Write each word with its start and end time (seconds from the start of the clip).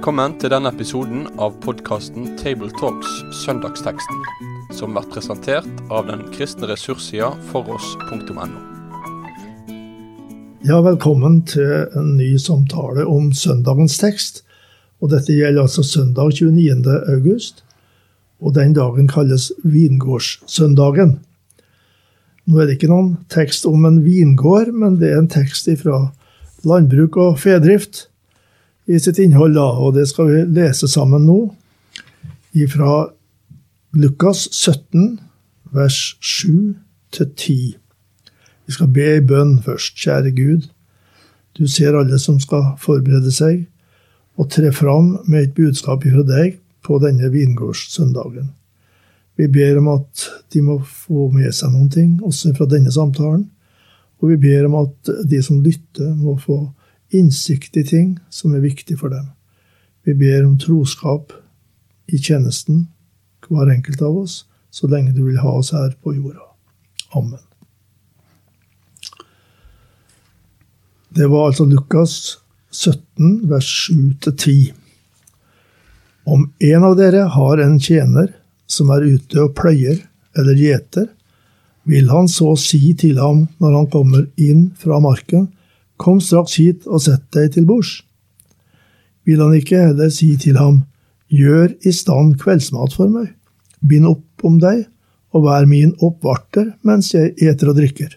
Velkommen 0.00 0.32
til 0.40 0.48
denne 0.48 0.70
episoden 0.72 1.26
av 1.44 1.58
podkasten 1.60 2.30
Tabletalks 2.40 3.18
Søndagsteksten, 3.42 4.22
som 4.72 4.94
blir 4.96 5.04
presentert 5.12 5.82
av 5.92 6.06
den 6.08 6.22
kristne 6.32 6.70
ressurssida 6.70 7.28
foross.no. 7.50 8.46
Ja, 10.64 10.80
velkommen 10.80 11.42
til 11.52 11.84
en 12.00 12.14
ny 12.16 12.30
samtale 12.40 13.04
om 13.04 13.28
søndagens 13.36 14.00
tekst. 14.00 14.40
Og 15.04 15.12
dette 15.12 15.36
gjelder 15.36 15.66
altså 15.66 15.84
søndag 15.84 16.32
29. 16.32 16.96
august, 17.18 17.60
og 18.40 18.56
den 18.56 18.72
dagen 18.72 19.04
kalles 19.04 19.52
vingårdssøndagen. 19.68 21.18
Nå 22.48 22.56
er 22.56 22.70
det 22.70 22.80
ikke 22.80 22.94
noen 22.94 23.18
tekst 23.28 23.68
om 23.68 23.84
en 23.84 24.00
vingård, 24.08 24.72
men 24.72 24.96
det 24.96 25.12
er 25.12 25.20
en 25.20 25.28
tekst 25.28 25.68
fra 25.84 26.06
landbruk 26.64 27.20
og 27.20 27.36
fedrift 27.44 28.06
i 28.90 28.98
sitt 28.98 29.20
innhold, 29.22 29.54
da, 29.54 29.68
og 29.78 29.94
det 29.94 30.08
skal 30.10 30.30
vi 30.30 30.44
lese 30.58 30.88
sammen 30.90 31.26
nå. 31.28 31.38
Fra 32.72 32.94
Lukas 33.94 34.48
17, 34.50 35.20
vers 35.74 35.98
7 36.20 36.74
til 37.14 37.28
10. 37.36 37.58
Vi 38.66 38.74
skal 38.74 38.90
be 38.94 39.06
i 39.16 39.22
bønn 39.26 39.60
først. 39.62 39.94
Kjære 39.98 40.32
Gud, 40.34 40.66
du 41.58 41.66
ser 41.70 41.98
alle 41.98 42.18
som 42.22 42.40
skal 42.42 42.72
forberede 42.82 43.30
seg 43.34 43.66
og 44.40 44.48
tre 44.50 44.72
fram 44.72 45.18
med 45.28 45.42
et 45.42 45.54
budskap 45.54 46.06
fra 46.06 46.24
deg 46.26 46.58
på 46.86 46.98
denne 47.02 47.30
vingårdssøndagen. 47.30 48.50
Vi 49.36 49.48
ber 49.52 49.78
om 49.80 49.88
at 49.94 50.26
de 50.52 50.62
må 50.64 50.78
få 50.82 51.28
med 51.34 51.52
seg 51.54 51.72
noen 51.72 51.90
ting, 51.92 52.12
også 52.24 52.54
fra 52.56 52.66
denne 52.68 52.92
samtalen. 52.92 53.46
Og 54.20 54.32
vi 54.32 54.38
ber 54.40 54.66
om 54.68 54.78
at 54.82 55.10
de 55.28 55.40
som 55.44 55.62
lytter, 55.64 56.10
må 56.16 56.36
få 56.40 56.62
innsikt 57.10 57.76
i 57.76 57.84
ting 57.86 58.14
som 58.30 58.54
er 58.54 58.64
viktig 58.64 58.98
for 59.00 59.12
dem. 59.12 59.30
Vi 60.06 60.14
ber 60.14 60.46
om 60.46 60.58
troskap 60.58 61.32
i 62.10 62.18
tjenesten, 62.18 62.88
hver 63.50 63.70
enkelt 63.72 64.02
av 64.02 64.16
oss, 64.22 64.44
så 64.70 64.86
lenge 64.86 65.12
du 65.12 65.24
vil 65.26 65.40
ha 65.42 65.56
oss 65.58 65.72
her 65.74 65.92
på 66.02 66.14
jorda. 66.14 66.44
Amen. 67.18 67.42
Det 71.10 71.26
var 71.26 71.48
altså 71.50 71.66
Lukas 71.66 72.38
17, 72.70 73.48
vers 73.50 73.90
7-10. 73.90 74.70
Om 76.24 76.52
en 76.58 76.84
av 76.86 76.94
dere 76.98 77.24
har 77.34 77.58
en 77.58 77.80
tjener 77.82 78.30
som 78.70 78.92
er 78.94 79.08
ute 79.16 79.42
og 79.42 79.56
pløyer 79.58 79.98
eller 80.38 80.54
gjeter, 80.54 81.08
vil 81.90 82.10
han 82.12 82.28
så 82.30 82.52
si 82.60 82.92
til 82.94 83.18
ham 83.18 83.48
når 83.58 83.74
han 83.74 83.88
kommer 83.90 84.28
inn 84.38 84.68
fra 84.78 85.00
marken, 85.02 85.48
Kom 86.00 86.20
straks 86.24 86.56
hit 86.56 86.86
og 86.88 87.02
sett 87.04 87.26
deg 87.36 87.52
til 87.54 87.66
bords. 87.68 88.00
Vil 89.28 89.42
han 89.42 89.52
ikke 89.56 89.82
heller 89.90 90.08
si 90.14 90.32
til 90.40 90.56
ham, 90.56 90.84
Gjør 91.30 91.76
i 91.86 91.92
stand 91.94 92.40
kveldsmat 92.42 92.96
for 92.98 93.06
meg, 93.06 93.28
bind 93.86 94.08
opp 94.10 94.42
om 94.46 94.56
deg, 94.58 94.88
og 95.30 95.44
vær 95.44 95.68
min 95.70 95.92
oppvarter 96.02 96.72
mens 96.86 97.12
jeg 97.14 97.36
eter 97.38 97.70
og 97.70 97.76
drikker. 97.78 98.16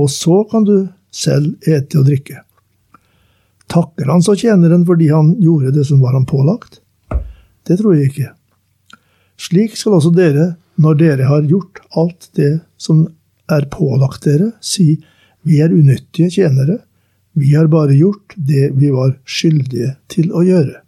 Og 0.00 0.08
så 0.08 0.40
kan 0.48 0.64
du 0.64 0.88
selv 1.12 1.52
ete 1.68 2.00
og 2.00 2.08
drikke. 2.08 2.40
Takker 3.68 4.08
han 4.08 4.24
så 4.24 4.32
tjeneren 4.40 4.86
fordi 4.88 5.10
han 5.12 5.34
gjorde 5.42 5.74
det 5.76 5.84
som 5.88 6.00
var 6.00 6.16
ham 6.16 6.24
pålagt? 6.28 6.80
Det 7.68 7.76
tror 7.80 7.92
jeg 7.96 8.08
ikke. 8.08 8.30
Slik 9.40 9.76
skal 9.76 9.98
også 9.98 10.14
dere, 10.16 10.54
når 10.80 10.96
dere 11.00 11.28
har 11.28 11.44
gjort 11.48 11.82
alt 11.92 12.30
det 12.40 12.54
som 12.80 13.04
er 13.52 13.68
pålagt 13.68 14.24
dere, 14.24 14.54
si 14.64 14.94
vi 15.44 15.60
er 15.62 15.72
unyttige 15.74 16.30
tjenere, 16.32 16.80
vi 17.34 17.54
har 17.54 17.66
bare 17.66 17.96
gjort 17.98 18.34
det 18.36 18.70
vi 18.78 18.90
var 18.94 19.16
skyldige 19.26 19.94
til 20.12 20.30
å 20.32 20.44
gjøre. 20.46 20.80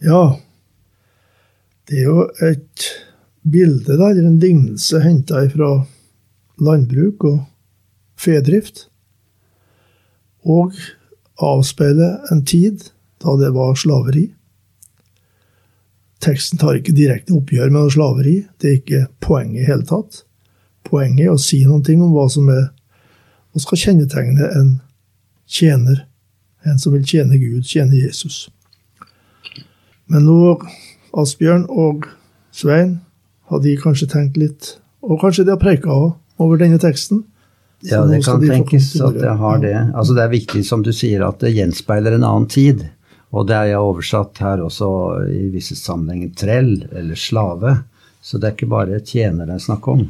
Ja, 0.00 0.38
det 1.90 1.98
er 2.00 2.06
jo 2.06 2.22
et 2.46 2.86
bilde, 3.42 3.96
da, 3.98 4.12
eller 4.12 4.28
en 4.28 4.38
lignelse 4.40 5.02
henta 5.04 5.42
fra 5.52 5.72
landbruk 6.60 7.26
og 7.28 7.40
fedrift, 8.20 8.86
og 10.40 10.76
avspeiler 11.40 12.32
en 12.32 12.44
tid 12.48 12.86
da 13.20 13.34
det 13.40 13.50
var 13.56 13.76
slaveri. 13.76 14.30
Teksten 16.20 16.60
tar 16.60 16.78
ikke 16.78 16.96
direkte 16.96 17.36
oppgjør 17.36 17.72
med 17.72 17.80
noe 17.80 17.92
slaveri, 17.92 18.36
det 18.60 18.70
er 18.70 18.80
ikke 18.80 19.04
poenget 19.24 19.64
i 19.64 19.68
hele 19.68 19.88
tatt. 19.88 20.22
Poenget 20.90 21.26
er 21.26 21.32
å 21.32 21.40
si 21.40 21.62
noe 21.66 21.96
om 21.96 22.12
hva 22.14 22.26
som 22.32 22.48
er 22.50 22.68
og 23.50 23.62
skal 23.64 23.80
kjennetegne 23.84 24.46
en 24.54 24.70
tjener, 25.50 26.04
en 26.62 26.78
som 26.78 26.94
vil 26.94 27.06
tjene 27.06 27.38
Gud, 27.40 27.64
tjene 27.66 27.98
Jesus. 27.98 28.44
Men 30.10 30.26
nå, 30.26 30.54
Asbjørn 31.18 31.66
og 31.70 32.06
Svein, 32.54 33.00
har 33.50 33.62
de 33.64 33.74
kanskje 33.78 34.06
tenkt 34.10 34.38
litt, 34.38 34.76
og 35.02 35.18
kanskje 35.22 35.46
de 35.46 35.54
har 35.54 35.62
preika 35.62 35.90
over 35.90 36.60
denne 36.60 36.78
teksten? 36.82 37.24
Ja, 37.86 38.04
det 38.06 38.20
kan 38.26 38.42
de 38.42 38.50
tenkes 38.50 38.92
at 39.00 39.16
jeg 39.18 39.36
har 39.40 39.60
det. 39.62 39.74
Altså 39.96 40.14
Det 40.14 40.22
er 40.22 40.34
viktig, 40.34 40.62
som 40.68 40.82
du 40.84 40.92
sier, 40.92 41.24
at 41.26 41.40
det 41.40 41.54
gjenspeiler 41.56 42.18
en 42.18 42.26
annen 42.28 42.48
tid. 42.50 42.84
Og 43.30 43.46
det 43.48 43.56
er 43.56 43.70
jeg 43.72 43.86
oversatt 43.86 44.40
her 44.42 44.60
også 44.62 44.90
i 45.30 45.46
visse 45.54 45.78
sammenhenger 45.78 46.34
trell 46.36 46.72
eller 46.90 47.18
slave. 47.18 47.76
Så 48.20 48.38
det 48.38 48.50
er 48.50 48.56
ikke 48.58 48.70
bare 48.70 49.00
tjener 49.00 49.48
det 49.48 49.56
er 49.56 49.64
snakk 49.64 49.86
om 49.88 50.04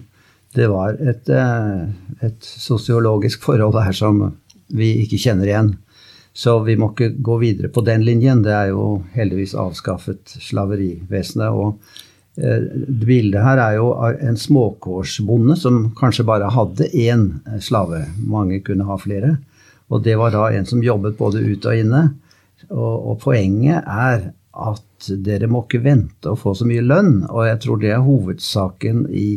det 0.55 0.66
var 0.71 0.97
et, 0.99 1.28
eh, 1.28 2.27
et 2.27 2.43
sosiologisk 2.43 3.43
forhold 3.47 3.78
her 3.78 3.94
som 3.94 4.22
vi 4.66 4.93
ikke 5.05 5.21
kjenner 5.21 5.47
igjen. 5.47 5.75
Så 6.33 6.59
vi 6.65 6.77
må 6.78 6.93
ikke 6.93 7.12
gå 7.22 7.38
videre 7.43 7.71
på 7.72 7.83
den 7.87 8.05
linjen. 8.06 8.43
Det 8.43 8.55
er 8.55 8.71
jo 8.71 9.03
heldigvis 9.15 9.55
avskaffet 9.59 10.37
slaverivesenet. 10.43 11.50
Og 11.50 11.78
eh, 12.39 12.66
bildet 12.87 13.43
her 13.44 13.62
er 13.62 13.78
jo 13.78 13.93
en 13.99 14.39
småkårsbonde 14.39 15.59
som 15.59 15.83
kanskje 15.99 16.27
bare 16.27 16.50
hadde 16.55 16.91
én 16.94 17.28
slave. 17.62 18.05
Mange 18.19 18.62
kunne 18.66 18.87
ha 18.89 18.99
flere. 18.99 19.37
Og 19.91 20.03
det 20.06 20.16
var 20.19 20.34
da 20.34 20.49
en 20.55 20.66
som 20.66 20.83
jobbet 20.83 21.19
både 21.19 21.43
ute 21.43 21.71
og 21.71 21.84
inne. 21.84 22.05
Og, 22.71 23.10
og 23.10 23.19
poenget 23.22 23.87
er 23.87 24.31
at 24.50 25.10
dere 25.25 25.49
må 25.50 25.65
ikke 25.65 25.83
vente 25.83 26.31
å 26.31 26.39
få 26.39 26.55
så 26.59 26.66
mye 26.66 26.83
lønn. 26.84 27.25
Og 27.31 27.47
jeg 27.47 27.62
tror 27.65 27.83
det 27.83 27.94
er 27.94 28.06
hovedsaken 28.06 29.06
i 29.10 29.28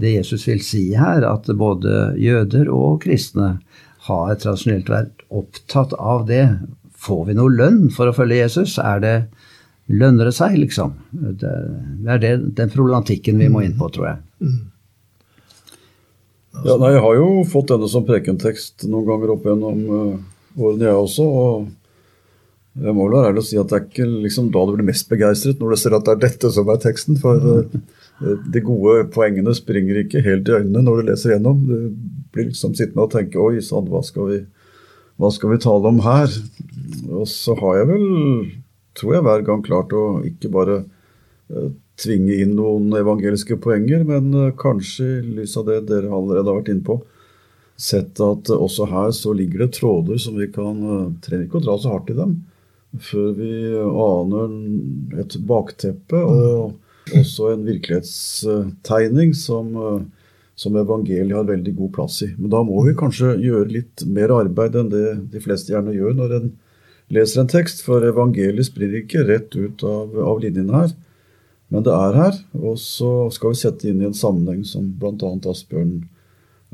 det 0.00 0.16
Jesus 0.16 0.46
vil 0.48 0.62
si 0.64 0.88
her, 0.98 1.24
at 1.26 1.48
både 1.58 2.14
jøder 2.18 2.70
og 2.72 3.02
kristne 3.04 3.58
har 4.08 4.34
tradisjonelt 4.40 4.90
vært 4.90 5.24
opptatt 5.32 5.94
av 5.98 6.26
det. 6.28 6.44
Får 7.04 7.28
vi 7.28 7.36
noe 7.38 7.52
lønn 7.52 7.88
for 7.94 8.10
å 8.10 8.16
følge 8.16 8.42
Jesus? 8.42 8.78
Er 8.82 9.02
det 9.04 9.16
Lønner 9.84 10.30
det 10.30 10.32
seg, 10.32 10.54
liksom? 10.56 10.94
Det 11.12 11.50
er 12.08 12.20
det, 12.22 12.30
den 12.56 12.70
problematikken 12.72 13.36
vi 13.36 13.50
må 13.52 13.60
inn 13.66 13.74
på, 13.76 13.90
tror 13.92 14.06
jeg. 14.08 14.54
Ja, 16.64 16.78
nei, 16.80 16.94
Jeg 16.94 17.02
har 17.04 17.18
jo 17.18 17.26
fått 17.44 17.68
denne 17.68 17.90
som 17.92 18.06
prekentekst 18.08 18.86
noen 18.88 19.04
ganger 19.10 19.34
opp 19.34 19.44
gjennom 19.44 19.82
uh, 19.90 20.14
årene, 20.56 20.86
jeg 20.86 21.02
også. 21.02 21.26
og 21.28 22.80
Jeg 22.80 22.96
må 22.96 23.10
vel 23.10 23.18
være 23.18 23.34
ærlig 23.34 23.44
å 23.44 23.48
si 23.50 23.60
at 23.60 23.68
det 23.68 23.76
er 23.76 23.84
ikke 23.90 24.08
liksom 24.24 24.48
da 24.54 24.64
du 24.64 24.72
blir 24.78 24.88
mest 24.88 25.10
begeistret, 25.12 25.60
når 25.60 25.74
du 25.74 25.82
ser 25.82 25.98
at 25.98 26.08
det 26.08 26.14
er 26.14 26.24
dette 26.30 26.52
som 26.56 26.72
er 26.72 26.80
teksten. 26.86 27.20
For 27.20 27.44
uh, 27.44 27.60
Eh, 27.60 27.80
de 28.22 28.60
gode 28.62 29.08
poengene 29.14 29.54
springer 29.56 29.98
ikke 30.04 30.22
helt 30.22 30.48
i 30.48 30.58
øynene 30.60 30.84
når 30.86 31.00
du 31.00 31.08
leser 31.10 31.34
gjennom. 31.34 31.62
Du 31.66 31.78
blir 32.34 32.50
liksom 32.50 32.74
sittende 32.78 33.06
og 33.06 33.14
tenke 33.14 33.40
Oi 33.42 33.62
sann, 33.64 33.88
hva, 33.90 34.02
hva, 34.04 35.30
skal 35.34 35.54
vi 35.54 35.62
tale 35.62 35.90
om 35.90 36.02
her? 36.04 36.36
Og 37.10 37.26
så 37.30 37.56
har 37.58 37.80
jeg 37.80 37.88
vel, 37.90 38.04
tror 38.98 39.16
jeg, 39.16 39.24
hver 39.26 39.46
gang 39.48 39.64
klart 39.66 39.96
å 39.96 40.04
ikke 40.26 40.52
bare 40.54 40.84
uh, 40.84 41.72
tvinge 42.00 42.38
inn 42.42 42.54
noen 42.58 42.94
evangeliske 42.98 43.58
poenger, 43.62 44.06
men 44.06 44.30
uh, 44.34 44.54
kanskje 44.58 45.18
i 45.18 45.34
lys 45.40 45.58
av 45.58 45.68
det 45.70 45.82
dere 45.90 46.14
allerede 46.14 46.46
har 46.46 46.62
vært 46.62 46.72
inne 46.74 46.86
på, 46.86 47.00
sett 47.74 48.20
at 48.22 48.50
også 48.54 48.86
her 48.86 49.10
så 49.14 49.34
ligger 49.34 49.64
det 49.64 49.74
tråder 49.74 50.20
som 50.22 50.36
vi 50.38 50.46
kan 50.54 50.78
Trenger 51.24 51.48
ikke 51.48 51.58
å 51.58 51.64
dra 51.64 51.74
så 51.82 51.90
hardt 51.90 52.12
i 52.14 52.18
dem 52.18 52.36
før 53.02 53.32
vi 53.34 53.54
aner 53.74 54.52
et 55.18 55.34
bakteppe. 55.48 56.20
og 56.22 56.76
også 57.12 57.52
en 57.52 57.64
virkelighetstegning 57.66 59.34
som, 59.36 59.74
eh, 59.76 60.02
som 60.56 60.76
evangeliet 60.76 61.36
har 61.36 61.48
veldig 61.48 61.76
god 61.76 61.92
plass 61.92 62.22
i. 62.22 62.30
Men 62.38 62.50
da 62.50 62.62
må 62.62 62.84
vi 62.86 62.94
kanskje 62.94 63.36
gjøre 63.42 63.72
litt 63.72 64.04
mer 64.06 64.32
arbeid 64.32 64.76
enn 64.76 64.92
det 64.92 65.08
de 65.32 65.42
fleste 65.42 65.74
gjerne 65.74 65.94
gjør 65.96 66.14
når 66.14 66.36
en 66.38 66.52
leser 67.12 67.42
en 67.42 67.50
tekst, 67.50 67.82
for 67.84 68.04
evangeliet 68.06 68.70
sprir 68.70 68.94
ikke 69.02 69.26
rett 69.28 69.54
ut 69.56 69.84
av, 69.84 70.14
av 70.16 70.40
linjene 70.40 70.72
her. 70.72 70.94
Men 71.68 71.84
det 71.84 71.92
er 71.92 72.18
her, 72.18 72.40
og 72.54 72.78
så 72.78 73.28
skal 73.34 73.52
vi 73.52 73.60
sette 73.60 73.88
inn 73.90 74.02
i 74.02 74.08
en 74.08 74.16
sammenheng 74.16 74.64
som 74.68 74.86
bl.a. 75.00 75.30
Asbjørn 75.50 75.94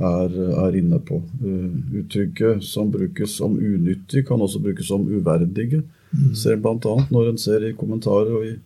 er, 0.00 0.35
er, 0.67 0.77
inne 0.77 0.99
på. 1.05 1.21
Uh, 1.41 2.00
uttrykket 2.03 2.65
som 2.65 2.91
brukes 2.93 3.37
som 3.38 3.56
unyttig, 3.56 4.27
kan 4.29 4.43
også 4.43 4.62
brukes 4.65 4.91
som 4.91 5.06
uverdige. 5.09 5.82
Mm. 6.11 6.35
Ser 6.37 6.61
bl.a. 6.61 6.97
når 7.11 7.31
en 7.31 7.41
ser 7.41 7.65
i 7.65 7.77
kommentarer 7.79 8.35
og 8.35 8.49
i 8.49 8.56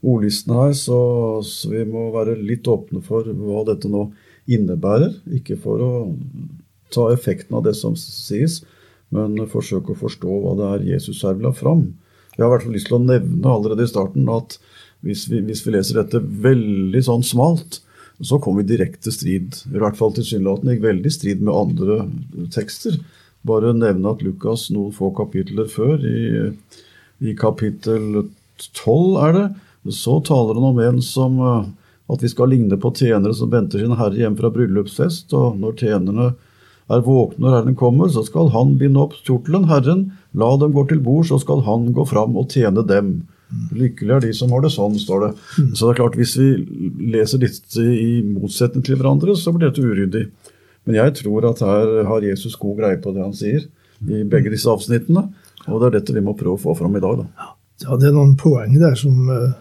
ordlisten 0.00 0.56
her, 0.56 0.74
så, 0.76 0.98
så, 1.44 1.70
vi 1.72 1.84
må 1.88 2.08
være 2.14 2.38
litt 2.40 2.68
åpne 2.70 3.02
for 3.04 3.26
hva 3.26 3.64
dette 3.68 3.90
nå 3.90 4.08
innebærer. 4.50 5.18
Ikke 5.36 5.58
for 5.60 5.84
å 5.84 5.92
ta 6.94 7.10
effekten 7.14 7.58
av 7.58 7.66
det 7.66 7.76
som 7.78 7.96
sies, 7.98 8.60
men 9.14 9.36
forsøke 9.50 9.94
å 9.94 10.00
forstå 10.00 10.40
hva 10.42 10.56
det 10.58 10.70
er 10.70 10.88
Jesus 10.94 11.22
her 11.26 11.36
vil 11.38 11.50
ha 11.50 11.54
fram. 11.56 11.90
Jeg 12.36 12.44
har 12.44 12.48
i 12.48 12.54
hvert 12.54 12.74
lyst 12.74 12.88
til 12.90 13.00
å 13.00 13.04
nevne 13.04 13.52
allerede 13.52 13.84
i 13.84 13.90
starten 13.90 14.28
at 14.32 14.56
hvis 15.04 15.26
vi, 15.30 15.40
hvis 15.44 15.62
vi 15.64 15.74
leser 15.74 16.00
dette 16.00 16.20
veldig 16.20 17.02
sånn 17.04 17.24
smalt, 17.26 17.80
så 18.20 18.36
kommer 18.40 18.62
vi 18.62 18.74
direkte 18.74 19.12
strid, 19.12 19.62
i 19.72 19.80
hvert 19.80 19.96
fall 19.96 20.12
tilsynelatende 20.16 20.74
gikk 20.74 20.84
veldig 20.84 21.12
strid 21.14 21.40
med 21.44 21.56
andre 21.56 21.96
tekster. 22.52 22.98
Bare 23.48 23.72
nevne 23.72 24.12
at 24.12 24.20
Lukas 24.24 24.66
noen 24.74 24.92
få 24.92 25.08
kapitler 25.16 25.70
før, 25.72 26.04
i, 26.04 26.50
i 27.24 27.34
kapittel 27.38 28.26
12 28.60 29.20
er 29.24 29.36
det, 29.38 29.46
så 29.88 30.18
taler 30.20 30.58
han 30.58 30.66
om 30.72 30.80
en 30.84 31.00
som 31.04 31.40
at 32.10 32.22
vi 32.24 32.28
skal 32.28 32.50
ligne 32.52 32.76
på 32.80 32.90
tjenere 32.96 33.32
som 33.36 33.50
venter 33.52 33.80
sin 33.80 33.96
herre 33.96 34.18
hjem 34.18 34.36
fra 34.38 34.50
bryllupsfest, 34.52 35.32
og 35.36 35.58
når 35.60 35.76
tjenerne 35.80 36.32
er 36.90 37.04
våkne 37.06 37.44
når 37.44 37.56
Herren 37.56 37.76
kommer, 37.78 38.10
så 38.10 38.24
skal 38.26 38.50
han 38.54 38.74
binde 38.80 39.00
opp 39.02 39.14
kjortelen, 39.22 39.68
Herren, 39.70 40.08
la 40.34 40.50
dem 40.58 40.74
gå 40.74 40.86
til 40.90 41.02
bord, 41.04 41.28
så 41.28 41.38
skal 41.42 41.62
han 41.66 41.90
gå 41.94 42.06
fram 42.08 42.34
og 42.40 42.50
tjene 42.50 42.82
dem. 42.86 43.20
Lykkelig 43.74 44.14
er 44.16 44.24
de 44.26 44.32
som 44.34 44.52
har 44.54 44.62
det 44.62 44.72
sånn, 44.74 44.98
står 44.98 45.24
det. 45.24 45.30
Så 45.74 45.84
det 45.84 45.92
er 45.92 46.00
klart, 46.00 46.18
hvis 46.18 46.36
vi 46.38 46.48
leser 47.14 47.42
litt 47.42 47.78
i 47.78 48.22
motsetning 48.26 48.84
til 48.86 48.98
hverandre, 48.98 49.36
så 49.38 49.54
blir 49.54 49.68
dette 49.68 49.82
uryddig. 49.82 50.26
Men 50.88 50.98
jeg 50.98 51.16
tror 51.20 51.46
at 51.50 51.62
her 51.62 51.96
har 52.08 52.26
Jesus 52.26 52.58
god 52.58 52.78
greie 52.78 52.98
på 53.02 53.14
det 53.14 53.22
han 53.22 53.36
sier 53.36 53.66
i 54.00 54.22
begge 54.24 54.52
disse 54.52 54.70
avsnittene. 54.70 55.28
Og 55.68 55.80
det 55.80 55.90
er 55.90 55.98
dette 55.98 56.14
vi 56.16 56.24
må 56.24 56.34
prøve 56.38 56.56
å 56.56 56.62
få 56.62 56.74
fram 56.78 56.94
i 56.96 57.02
dag. 57.02 57.22
Da. 57.22 57.50
Ja, 57.80 57.96
det 57.96 58.10
er 58.10 58.16
noen 58.16 58.36
poeng 58.40 58.74
der 58.76 58.96
som 58.98 59.28
eh, 59.32 59.52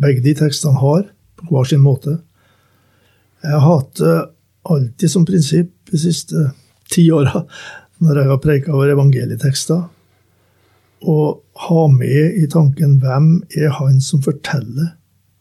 begge 0.00 0.24
de 0.24 0.34
tekstene 0.38 0.80
har, 0.80 1.04
på 1.40 1.48
hver 1.50 1.68
sin 1.68 1.82
måte. 1.84 2.18
Jeg 3.44 3.56
har 3.56 3.66
hatt 3.66 4.00
det 4.00 4.16
alltid 4.70 5.12
som 5.12 5.24
prinsipp 5.28 5.72
de 5.90 6.00
siste 6.00 6.50
ti 6.92 7.06
åra, 7.12 7.44
når 8.00 8.20
jeg 8.20 8.30
har 8.30 8.42
preika 8.44 8.72
over 8.74 8.92
evangelietekster, 8.92 9.86
å 11.00 11.16
ha 11.66 11.84
med 11.88 12.36
i 12.36 12.48
tanken 12.52 12.98
hvem 13.00 13.30
er 13.56 13.72
han 13.78 14.02
som 14.04 14.20
forteller 14.24 14.90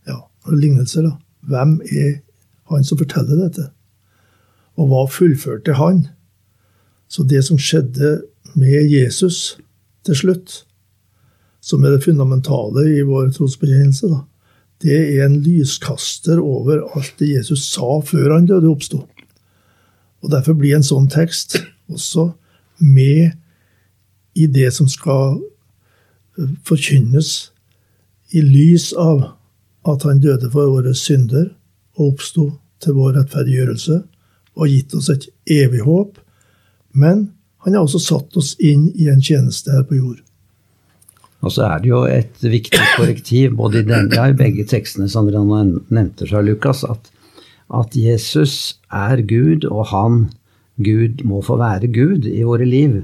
Ja, 0.08 0.22
lignelser, 0.48 1.04
da. 1.04 1.18
Hvem 1.52 1.74
er 1.92 2.22
han 2.72 2.86
som 2.88 3.00
forteller 3.00 3.42
dette? 3.42 3.66
Og 4.80 4.88
hva 4.88 5.04
fullførte 5.12 5.76
han? 5.76 6.06
Så 7.12 7.26
det 7.28 7.44
som 7.48 7.60
skjedde 7.60 8.22
med 8.56 8.88
Jesus 8.88 9.58
til 10.08 10.16
slutt, 10.16 10.64
som 11.62 11.84
er 11.84 11.96
det 11.96 12.04
fundamentale 12.06 12.86
i 12.98 13.06
vår 13.08 13.32
trosbekjennelse, 13.36 14.10
det 14.80 14.96
er 14.96 15.26
en 15.26 15.40
lyskaster 15.44 16.40
over 16.40 16.86
alt 16.96 17.18
det 17.20 17.34
Jesus 17.34 17.66
sa 17.68 18.00
før 18.06 18.34
han 18.38 18.48
døde 18.48 18.70
og 18.70 18.78
oppsto. 18.78 19.04
Og 20.24 20.32
Derfor 20.32 20.56
blir 20.56 20.78
en 20.78 20.88
sånn 20.88 21.10
tekst 21.12 21.58
også 21.92 22.30
med 22.80 23.36
i 24.40 24.48
det 24.48 24.72
som 24.76 24.88
skal 24.88 25.40
forkynnes 26.68 27.52
i 28.32 28.44
lys 28.46 28.92
av 28.94 29.26
at 29.90 30.06
han 30.08 30.22
døde 30.24 30.52
for 30.54 30.72
våre 30.72 30.94
synder 30.96 31.50
og 31.98 32.14
oppsto 32.14 32.46
til 32.84 32.96
vår 32.96 33.18
rettferdiggjørelse 33.18 34.00
og 34.60 34.72
gitt 34.72 34.96
oss 34.96 35.10
et 35.12 35.28
evig 35.50 35.82
håp. 35.84 36.20
Men 36.96 37.30
han 37.66 37.76
har 37.76 37.84
også 37.84 38.00
satt 38.04 38.38
oss 38.40 38.54
inn 38.60 38.90
i 38.96 39.10
en 39.12 39.24
tjeneste 39.24 39.74
her 39.74 39.84
på 39.88 40.00
jord. 40.00 40.20
Og 41.40 41.54
så 41.56 41.70
er 41.70 41.80
det 41.80 41.88
jo 41.92 42.02
et 42.10 42.42
viktig 42.44 42.82
korrektiv 42.98 43.54
både 43.56 43.80
i 43.80 43.88
den, 43.88 44.10
ja, 44.12 44.28
i 44.28 44.36
begge 44.36 44.66
tekstene 44.68 45.08
som 45.12 45.30
dere 45.30 45.44
nevnte 45.46 46.28
fra 46.28 46.44
Lukas, 46.44 46.84
at 46.84 47.12
at 47.70 47.96
Jesus 47.96 48.80
er 48.90 49.22
Gud, 49.30 49.66
og 49.70 49.90
han, 49.94 50.20
Gud, 50.82 51.24
må 51.28 51.44
få 51.46 51.60
være 51.60 51.90
Gud 51.94 52.26
i 52.26 52.42
våre 52.44 52.66
liv. 52.66 53.04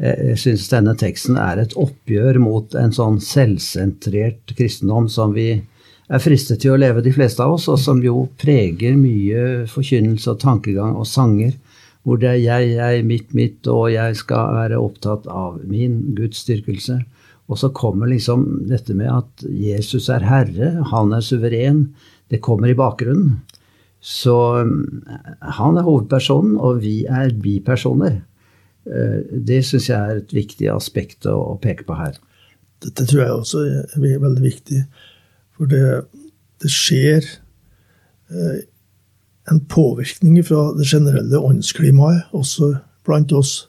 Jeg 0.00 0.36
syns 0.40 0.68
denne 0.72 0.96
teksten 0.98 1.38
er 1.40 1.60
et 1.60 1.76
oppgjør 1.80 2.38
mot 2.40 2.74
en 2.76 2.92
sånn 2.92 3.18
selvsentrert 3.24 4.52
kristendom 4.56 5.08
som 5.12 5.32
vi 5.36 5.50
er 6.06 6.22
fristet 6.22 6.62
til 6.62 6.74
å 6.74 6.80
leve, 6.80 7.02
de 7.02 7.12
fleste 7.14 7.42
av 7.42 7.56
oss, 7.56 7.66
og 7.72 7.80
som 7.82 8.02
jo 8.04 8.26
preger 8.40 8.96
mye 8.98 9.66
forkynnelse 9.70 10.32
og 10.34 10.42
tankegang 10.44 10.94
og 10.96 11.08
sanger, 11.08 11.56
hvor 12.06 12.20
det 12.22 12.30
er 12.30 12.42
jeg, 12.44 12.74
jeg, 12.76 13.06
mitt, 13.08 13.32
mitt, 13.34 13.66
og 13.66 13.88
jeg 13.90 14.16
skal 14.20 14.54
være 14.54 14.78
opptatt 14.78 15.26
av 15.26 15.58
min 15.66 16.14
gudsdyrkelse. 16.16 17.00
Og 17.46 17.60
så 17.60 17.70
kommer 17.74 18.10
liksom 18.10 18.66
dette 18.70 18.94
med 18.98 19.10
at 19.12 19.44
Jesus 19.46 20.08
er 20.10 20.26
herre, 20.26 20.72
han 20.90 21.14
er 21.14 21.22
suveren. 21.22 21.88
Det 22.30 22.42
kommer 22.42 22.72
i 22.72 22.78
bakgrunnen. 22.78 23.36
Så 24.02 24.36
eh, 24.60 25.18
han 25.58 25.78
er 25.78 25.86
hovedpersonen, 25.86 26.56
og 26.58 26.82
vi 26.82 27.04
er 27.06 27.34
bipersoner. 27.42 28.20
Eh, 28.86 29.18
det 29.46 29.62
syns 29.66 29.90
jeg 29.90 29.98
er 29.98 30.22
et 30.22 30.34
viktig 30.34 30.70
aspekt 30.74 31.26
å, 31.30 31.56
peke 31.62 31.86
på 31.86 31.98
her. 31.98 32.18
Dette 32.84 33.06
tror 33.08 33.22
jeg 33.22 33.34
også 33.34 33.64
er 33.66 34.22
veldig 34.22 34.44
viktig. 34.44 34.82
For 35.56 35.70
det, 35.70 35.84
det 36.62 36.72
skjer 36.72 37.22
eh, 38.30 38.58
en 39.50 39.62
påvirkning 39.70 40.42
fra 40.46 40.72
det 40.76 40.88
generelle 40.90 41.38
åndsklimaet 41.38 42.34
også 42.36 42.74
blant 43.06 43.32
oss 43.34 43.68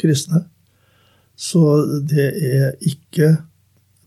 kristne. 0.00 0.44
Så 1.36 1.62
det 2.08 2.28
er 2.32 2.68
ikke 2.80 3.36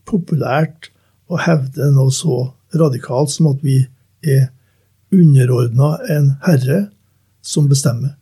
populært 0.08 0.90
å 1.30 1.38
hevde 1.38 1.92
noe 1.94 2.10
så 2.14 2.50
radikalt 2.74 3.30
som 3.30 3.52
at 3.52 3.60
vi 3.62 3.84
er 4.26 4.48
underordna 5.14 5.96
en 6.10 6.32
herre 6.46 6.88
som 7.42 7.68
bestemmer. 7.70 8.16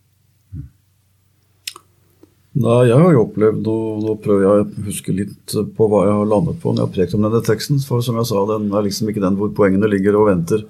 Nei, 2.59 2.89
Jeg 2.89 2.97
har 2.97 3.13
jo 3.13 3.23
opplevd, 3.23 3.67
og 3.71 4.03
nå 4.03 4.15
prøver 4.23 4.41
jeg 4.43 4.61
å 4.63 4.85
huske 4.87 5.13
litt 5.15 5.53
på 5.77 5.87
hva 5.87 6.01
jeg 6.07 6.15
har 6.17 6.31
landet 6.31 6.57
på 6.59 6.73
når 6.73 6.81
jeg 6.81 6.87
har 6.87 6.95
prekt 6.95 7.15
om 7.15 7.25
denne 7.25 7.41
teksten. 7.45 7.79
For 7.85 8.03
som 8.03 8.17
jeg 8.19 8.27
sa, 8.27 8.41
den 8.49 8.67
er 8.73 8.85
liksom 8.85 9.11
ikke 9.11 9.23
den 9.23 9.37
hvor 9.39 9.53
poengene 9.55 9.89
ligger 9.91 10.17
og 10.19 10.27
venter 10.31 10.65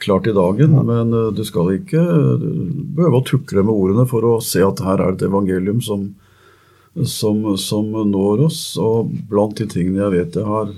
klart 0.00 0.28
i 0.30 0.34
dagen. 0.36 0.78
Men 0.88 1.12
eh, 1.12 1.32
du 1.34 1.42
skal 1.46 1.74
ikke 1.74 2.00
behøve 2.96 3.20
å 3.20 3.26
tukle 3.26 3.66
med 3.66 3.74
ordene 3.74 4.06
for 4.08 4.24
å 4.24 4.38
se 4.44 4.62
at 4.64 4.82
her 4.86 5.02
er 5.02 5.16
et 5.16 5.26
evangelium 5.26 5.82
som, 5.84 6.06
som, 7.06 7.42
som 7.60 7.90
når 8.10 8.46
oss. 8.48 8.62
Og 8.80 9.12
blant 9.30 9.58
de 9.58 9.68
tingene 9.70 10.02
jeg 10.04 10.14
vet 10.16 10.40
jeg 10.40 10.48
har 10.48 10.72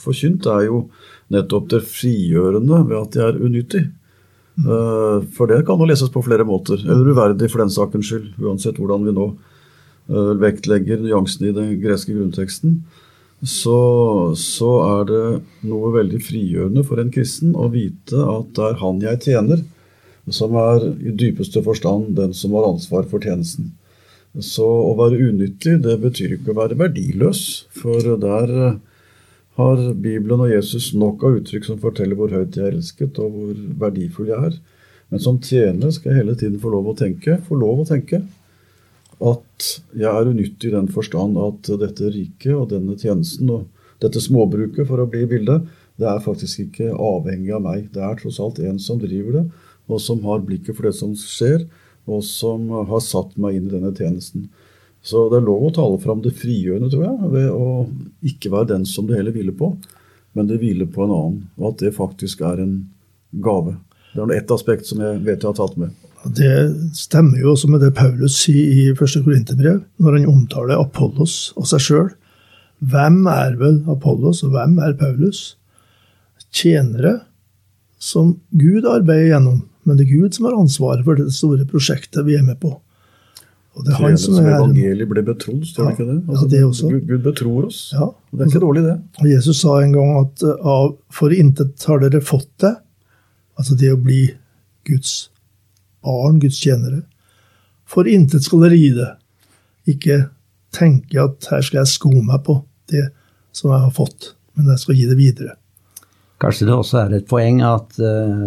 forkynt, 0.00 0.46
er 0.46 0.68
jo 0.68 0.84
nettopp 1.30 1.70
det 1.72 1.84
frigjørende 1.86 2.82
ved 2.88 2.98
at 3.00 3.16
de 3.16 3.24
er 3.26 3.40
unyttig. 3.40 3.84
Eh, 4.60 5.28
for 5.36 5.50
det 5.50 5.62
kan 5.66 5.80
jo 5.80 5.88
leses 5.88 6.12
på 6.12 6.22
flere 6.26 6.46
måter. 6.46 6.80
Eller 6.84 7.14
uverdig 7.14 7.50
for 7.50 7.62
den 7.62 7.72
sakens 7.72 8.10
skyld. 8.10 8.32
Uansett 8.42 8.80
hvordan 8.80 9.06
vi 9.06 9.14
nå 9.16 9.28
eh, 9.30 10.32
vektlegger 10.42 11.02
nyansene 11.04 11.50
i 11.50 11.56
den 11.56 11.76
greske 11.82 12.14
grunnteksten. 12.16 12.80
Så, 13.40 14.34
så, 14.36 14.70
er 14.84 15.04
det 15.08 15.24
noe 15.64 15.94
veldig 15.94 16.18
frigjørende 16.20 16.84
for 16.84 17.00
en 17.00 17.12
kristen 17.14 17.54
å 17.56 17.70
vite 17.72 18.20
at 18.20 18.50
det 18.58 18.66
er 18.66 18.80
han 18.82 18.98
jeg 19.00 19.22
tjener, 19.24 19.62
som 20.28 20.52
er 20.60 20.84
i 21.00 21.14
dypeste 21.16 21.62
forstand 21.64 22.12
den 22.18 22.34
som 22.36 22.52
har 22.58 22.68
ansvar 22.68 23.08
for 23.08 23.24
tjenesten. 23.24 23.72
Så 24.38 24.62
å 24.62 24.92
være 24.98 25.18
unyttig, 25.30 25.80
det 25.82 25.96
betyr 26.02 26.36
ikke 26.36 26.52
å 26.52 26.60
være 26.60 26.78
verdiløs. 26.78 27.42
For 27.74 28.14
der 28.22 28.52
har 29.58 29.80
Bibelen 29.94 30.44
og 30.44 30.52
Jesus 30.52 30.92
nok 30.94 31.24
av 31.26 31.40
uttrykk 31.40 31.66
som 31.66 31.80
forteller 31.82 32.18
hvor 32.18 32.30
høyt 32.32 32.56
jeg 32.56 32.68
er 32.68 32.76
elsket, 32.76 33.18
og 33.18 33.34
hvor 33.34 33.56
verdifull 33.82 34.30
jeg 34.30 34.52
er. 34.52 34.60
Men 35.10 35.22
som 35.24 35.40
tjener 35.42 35.90
skal 35.90 36.12
jeg 36.12 36.22
hele 36.22 36.36
tiden 36.38 36.60
få 36.62 36.70
lov 36.70 36.92
å 36.92 36.96
tenke, 36.98 37.40
få 37.48 37.58
lov 37.58 37.82
å 37.82 37.88
tenke 37.88 38.22
at 39.20 39.66
jeg 39.98 40.08
er 40.08 40.30
unyttig 40.30 40.70
i 40.70 40.76
den 40.76 40.88
forstand 40.88 41.36
at 41.42 41.68
dette 41.82 42.08
riket 42.14 42.54
og 42.54 42.70
denne 42.70 42.94
tjenesten 42.96 43.50
og 43.52 43.66
dette 44.00 44.22
småbruket, 44.22 44.86
for 44.88 45.02
å 45.02 45.08
bli 45.10 45.26
i 45.26 45.28
bildet, 45.28 45.66
det 46.00 46.08
er 46.08 46.22
faktisk 46.24 46.62
ikke 46.62 46.94
avhengig 46.94 47.52
av 47.52 47.66
meg. 47.66 47.90
Det 47.92 48.00
er 48.00 48.16
tross 48.16 48.38
alt 48.40 48.62
en 48.64 48.78
som 48.80 49.00
driver 49.02 49.36
det, 49.36 49.42
og 49.90 50.00
som 50.00 50.22
har 50.24 50.40
blikket 50.46 50.78
for 50.78 50.88
det 50.88 50.94
som 50.96 51.12
skjer, 51.18 51.66
og 52.10 52.24
som 52.26 52.68
har 52.90 53.04
satt 53.04 53.36
meg 53.40 53.58
inn 53.58 53.68
i 53.68 53.74
denne 53.74 53.92
tjenesten. 53.96 54.48
Så 55.02 55.28
det 55.32 55.40
er 55.40 55.46
lov 55.46 55.68
å 55.68 55.74
tale 55.74 56.00
fram 56.02 56.20
det 56.24 56.34
frigjørende, 56.36 56.90
tror 56.92 57.06
jeg, 57.06 57.30
ved 57.32 57.48
å 57.54 57.68
ikke 58.28 58.52
være 58.52 58.74
den 58.74 58.84
som 58.88 59.08
det 59.08 59.16
hele 59.16 59.32
hviler 59.32 59.56
på, 59.56 59.72
men 60.36 60.50
det 60.50 60.60
hviler 60.60 60.90
på 60.90 61.06
en 61.06 61.14
annen, 61.14 61.38
og 61.58 61.72
at 61.72 61.86
det 61.86 61.96
faktisk 61.96 62.42
er 62.46 62.60
en 62.62 62.74
gave. 63.42 63.78
Det 64.12 64.22
er 64.22 64.36
ett 64.36 64.52
aspekt 64.52 64.88
som 64.90 65.00
jeg 65.02 65.22
vet 65.24 65.40
jeg 65.40 65.48
har 65.48 65.58
tatt 65.58 65.78
med. 65.80 65.94
Det 66.36 66.52
stemmer 66.98 67.40
jo 67.40 67.54
også 67.54 67.70
med 67.72 67.80
det 67.80 67.94
Paulus 67.96 68.36
sier 68.42 68.68
i 68.68 68.82
første 68.98 69.22
Korinterbrev, 69.24 69.80
når 70.02 70.18
han 70.18 70.28
omtaler 70.28 70.82
Apollos 70.82 71.54
og 71.56 71.68
seg 71.70 71.84
sjøl. 71.86 72.10
Hvem 72.92 73.22
er 73.30 73.56
vel 73.60 73.80
Apollos, 73.92 74.42
og 74.44 74.52
hvem 74.52 74.76
er 74.84 74.98
Paulus? 75.00 75.54
Tjenere 76.50 77.20
som 78.00 78.34
Gud 78.56 78.88
arbeider 78.88 79.34
gjennom, 79.34 79.60
men 79.84 79.98
det 79.98 80.06
er 80.06 80.20
Gud 80.20 80.36
som 80.36 80.48
har 80.48 80.58
ansvaret 80.58 81.04
for 81.06 81.18
det 81.18 81.30
store 81.34 81.66
prosjektet 81.68 82.26
vi 82.26 82.36
er 82.38 82.46
med 82.46 82.58
på. 82.62 82.74
Og 83.78 83.86
det 83.86 83.94
er 83.94 84.02
han 84.02 84.18
som 84.18 84.38
er 84.40 84.56
Evangeliet 84.56 85.08
ble 85.08 85.22
betrodd, 85.24 85.62
står 85.68 85.86
det 85.86 85.92
ikke 85.94 86.06
det? 86.08 86.16
Altså, 86.26 86.46
det 86.50 86.62
også. 86.66 86.88
Gud, 86.90 87.04
Gud 87.06 87.22
betror 87.24 87.68
oss. 87.68 87.78
Ja. 87.94 88.08
Det 88.32 88.42
er 88.42 88.50
ikke 88.50 88.64
dårlig, 88.64 88.82
det. 88.88 88.96
Og 89.22 89.28
Jesus 89.30 89.60
sa 89.62 89.76
en 89.80 89.94
gang 89.94 90.10
at 90.18 90.44
av, 90.58 90.90
for 91.14 91.34
intet 91.34 91.86
har 91.88 92.02
dere 92.02 92.22
fått 92.24 92.50
det, 92.64 92.74
altså 93.60 93.78
det 93.78 93.92
å 93.94 94.00
bli 94.00 94.24
Guds 94.88 95.14
barn, 96.04 96.40
Guds 96.42 96.58
tjenere. 96.60 97.04
For 97.88 98.10
intet 98.10 98.46
skal 98.46 98.66
dere 98.66 98.78
gi 98.78 98.90
det. 98.98 99.08
ikke 99.90 100.18
tenke 100.74 101.18
at 101.22 101.48
her 101.50 101.64
skal 101.66 101.80
jeg 101.82 101.90
sko 101.94 102.12
meg 102.12 102.44
på 102.46 102.60
det 102.90 103.08
som 103.56 103.72
jeg 103.72 103.82
har 103.86 103.94
fått, 103.94 104.34
men 104.54 104.70
jeg 104.70 104.82
skal 104.82 104.98
gi 104.98 105.06
det 105.10 105.18
videre. 105.18 105.56
Kanskje 106.40 106.70
det 106.70 106.72
også 106.72 107.02
er 107.02 107.14
et 107.18 107.26
poeng 107.28 107.58
at 107.66 107.98
uh, 108.00 108.46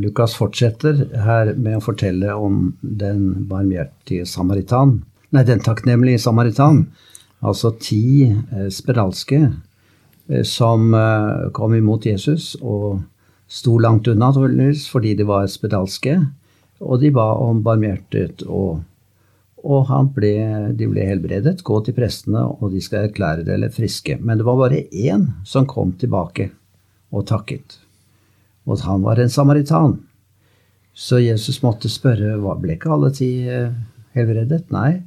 Lukas 0.00 0.34
fortsetter 0.36 1.06
her 1.24 1.54
med 1.56 1.78
å 1.78 1.84
fortelle 1.84 2.34
om 2.36 2.74
den 2.82 3.46
barmhjertige 3.48 4.26
samaritan. 4.28 4.98
Nei, 5.32 5.46
den 5.48 5.64
takknemlige 5.64 6.20
samaritan. 6.20 6.84
Altså 7.40 7.72
ti 7.80 8.28
uh, 8.28 8.68
spedalske 8.68 9.40
uh, 9.46 10.42
som 10.44 10.92
kom 11.56 11.78
imot 11.78 12.04
Jesus 12.06 12.52
og 12.60 13.00
sto 13.50 13.78
langt 13.80 14.06
unna 14.12 14.28
fordi 14.30 15.16
de 15.16 15.24
var 15.24 15.48
spedalske. 15.48 16.20
Og 16.80 17.00
de 17.00 17.10
ba 17.12 17.26
om 17.40 17.64
barmhjertighet, 17.64 18.44
og, 18.48 18.84
og 19.64 19.90
ble, 20.14 20.30
de 20.72 20.86
ble 20.88 21.08
helbredet. 21.08 21.60
Gå 21.64 21.80
til 21.84 21.96
prestene, 21.96 22.46
og 22.46 22.72
de 22.72 22.80
skal 22.80 23.08
erklære 23.08 23.44
dere 23.44 23.68
friske. 23.74 24.16
Men 24.20 24.40
det 24.40 24.46
var 24.48 24.56
bare 24.60 24.86
én 24.88 25.26
som 25.44 25.68
kom 25.68 25.92
tilbake 26.00 26.48
og 27.10 27.26
takket. 27.30 27.78
Og 28.66 28.80
han 28.86 29.02
var 29.02 29.18
en 29.18 29.32
samaritan. 29.32 29.98
Så 30.94 31.20
Jesus 31.22 31.62
måtte 31.62 31.88
spørre 31.88 32.36
ble 32.60 32.76
ikke 32.76 32.92
alle 32.92 33.10
ti 33.14 33.30
eh, 33.48 33.72
helbredet. 34.16 34.66
Nei. 34.74 35.00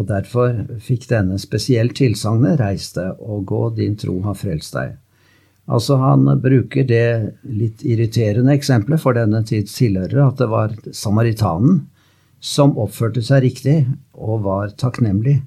Og 0.00 0.06
derfor 0.08 0.62
fikk 0.80 1.06
denne 1.10 1.36
spesielt 1.38 1.98
tilsagnet 1.98 2.56
'Reis 2.56 2.92
deg 2.96 3.20
og 3.20 3.44
gå, 3.44 3.62
din 3.76 3.96
tro 3.96 4.16
har 4.24 4.34
frelst 4.34 4.74
deg'. 4.74 4.96
Altså 5.68 5.96
Han 5.96 6.24
bruker 6.40 6.84
det 6.84 7.36
litt 7.44 7.84
irriterende 7.84 8.54
eksempelet 8.56 9.00
for 9.00 9.14
denne 9.14 9.44
tids 9.44 9.76
tilhørere, 9.76 10.26
at 10.26 10.38
det 10.38 10.48
var 10.48 10.74
samaritanen 10.92 11.86
som 12.40 12.78
oppførte 12.78 13.22
seg 13.22 13.44
riktig 13.44 13.86
og 14.14 14.42
var 14.48 14.72
takknemlig. 14.80 15.42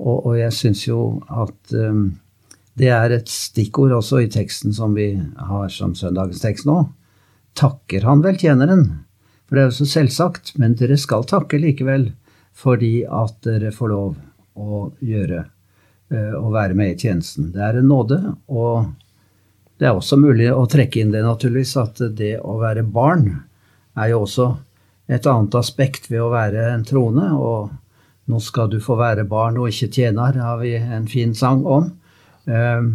Og, 0.00 0.26
og 0.26 0.38
jeg 0.38 0.52
syns 0.52 0.86
jo 0.88 1.20
at 1.28 1.74
um, 1.76 2.16
det 2.78 2.90
er 2.90 3.14
et 3.14 3.30
stikkord 3.30 3.94
også 3.94 4.24
i 4.24 4.30
teksten 4.30 4.74
som 4.74 4.96
vi 4.98 5.12
har 5.14 5.68
som 5.70 5.94
søndagens 5.94 6.42
tekst 6.42 6.66
nå. 6.66 6.80
Takker 7.54 8.06
han 8.08 8.24
vel 8.24 8.38
tjeneren? 8.40 8.84
For 9.46 9.56
det 9.56 9.62
er 9.62 9.70
jo 9.70 9.78
så 9.78 9.86
selvsagt, 9.86 10.54
men 10.58 10.74
dere 10.78 10.98
skal 10.98 11.26
takke 11.28 11.60
likevel 11.60 12.10
fordi 12.54 13.04
at 13.06 13.40
dere 13.46 13.72
får 13.74 13.90
lov 13.90 14.14
å 14.54 14.84
gjøre 15.02 15.40
eh, 15.42 16.34
å 16.38 16.50
være 16.54 16.76
med 16.78 16.94
i 16.94 16.98
tjenesten. 17.06 17.50
Det 17.54 17.62
er 17.62 17.80
en 17.80 17.88
nåde, 17.90 18.20
og 18.46 18.92
det 19.78 19.88
er 19.88 19.98
også 19.98 20.18
mulig 20.22 20.52
å 20.54 20.66
trekke 20.70 21.02
inn 21.02 21.10
det, 21.10 21.24
naturligvis, 21.26 21.74
at 21.82 22.02
det 22.14 22.36
å 22.38 22.56
være 22.60 22.86
barn 22.86 23.26
er 23.98 24.12
jo 24.12 24.22
også 24.22 24.52
et 25.10 25.26
annet 25.26 25.58
aspekt 25.58 26.06
ved 26.12 26.22
å 26.22 26.30
være 26.32 26.68
en 26.72 26.86
troende. 26.86 27.32
Og 27.34 27.72
'nå 28.30 28.40
skal 28.40 28.70
du 28.72 28.78
få 28.80 28.96
være 28.96 29.26
barn 29.28 29.58
og 29.60 29.68
ikke 29.68 29.92
tjener', 29.92 30.40
har 30.40 30.58
vi 30.62 30.76
en 30.78 31.06
fin 31.10 31.34
sang 31.34 31.66
om. 31.66 31.90
Um, 32.44 32.88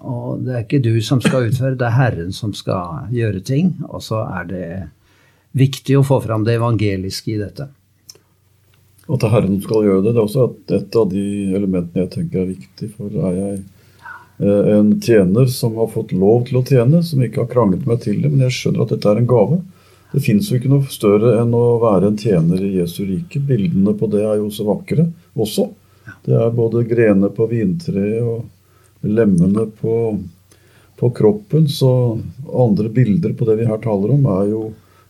og 0.00 0.44
det 0.46 0.54
er 0.54 0.62
ikke 0.64 0.80
du 0.84 0.94
som 1.04 1.20
skal 1.20 1.50
utføre, 1.50 1.76
det 1.76 1.84
er 1.84 1.96
Herren 1.98 2.32
som 2.32 2.54
skal 2.56 3.10
gjøre 3.12 3.42
ting. 3.44 3.74
Og 3.90 4.02
så 4.04 4.22
er 4.24 4.48
det 4.48 4.66
viktig 5.54 5.98
å 5.98 6.06
få 6.06 6.20
fram 6.24 6.46
det 6.46 6.56
evangeliske 6.58 7.34
i 7.34 7.40
dette. 7.40 7.68
At 9.04 9.20
det 9.20 9.28
er 9.28 9.34
Herren 9.36 9.58
som 9.58 9.66
skal 9.66 9.86
gjøre 9.88 10.02
det, 10.06 10.14
det 10.14 10.22
er 10.22 10.24
også 10.24 10.48
et 10.78 10.98
av 11.00 11.08
de 11.12 11.26
elementene 11.58 12.06
jeg 12.06 12.12
tenker 12.16 12.42
er 12.42 12.50
viktig. 12.54 12.90
For 12.96 13.20
er 13.28 13.38
jeg 13.40 13.54
eh, 14.40 14.72
en 14.78 14.94
tjener 15.04 15.52
som 15.52 15.76
har 15.82 15.92
fått 15.92 16.16
lov 16.16 16.48
til 16.48 16.60
å 16.60 16.64
tjene, 16.66 17.04
som 17.04 17.22
ikke 17.22 17.44
har 17.44 17.52
kranglet 17.52 17.84
meg 17.88 18.00
til 18.06 18.22
det, 18.22 18.32
men 18.32 18.46
jeg 18.46 18.56
skjønner 18.56 18.86
at 18.86 18.96
dette 18.96 19.12
er 19.12 19.20
en 19.20 19.30
gave. 19.30 19.60
Det 20.14 20.22
fins 20.22 20.48
jo 20.48 20.56
ikke 20.56 20.70
noe 20.70 20.94
større 20.94 21.36
enn 21.42 21.52
å 21.58 21.64
være 21.82 22.12
en 22.12 22.18
tjener 22.18 22.60
i 22.62 22.76
Jesu 22.78 23.02
rike. 23.04 23.40
Bildene 23.42 23.96
på 23.98 24.08
det 24.12 24.22
er 24.22 24.38
jo 24.38 24.50
så 24.54 24.64
vakre 24.68 25.08
også. 25.34 25.68
Det 26.24 26.36
er 26.38 26.52
både 26.54 26.84
grener 26.88 27.32
på 27.34 27.48
vintreet 27.50 28.22
og 28.22 28.44
lemmene 29.04 29.66
på, 29.80 29.96
på, 30.98 31.10
kroppen. 31.10 31.68
Så 31.68 31.90
andre 32.52 32.88
bilder 32.88 33.34
på 33.36 33.48
det 33.48 33.58
vi 33.60 33.68
her 33.68 33.80
taler 33.84 34.14
om, 34.16 34.26
er 34.40 34.50
jo 34.52 34.62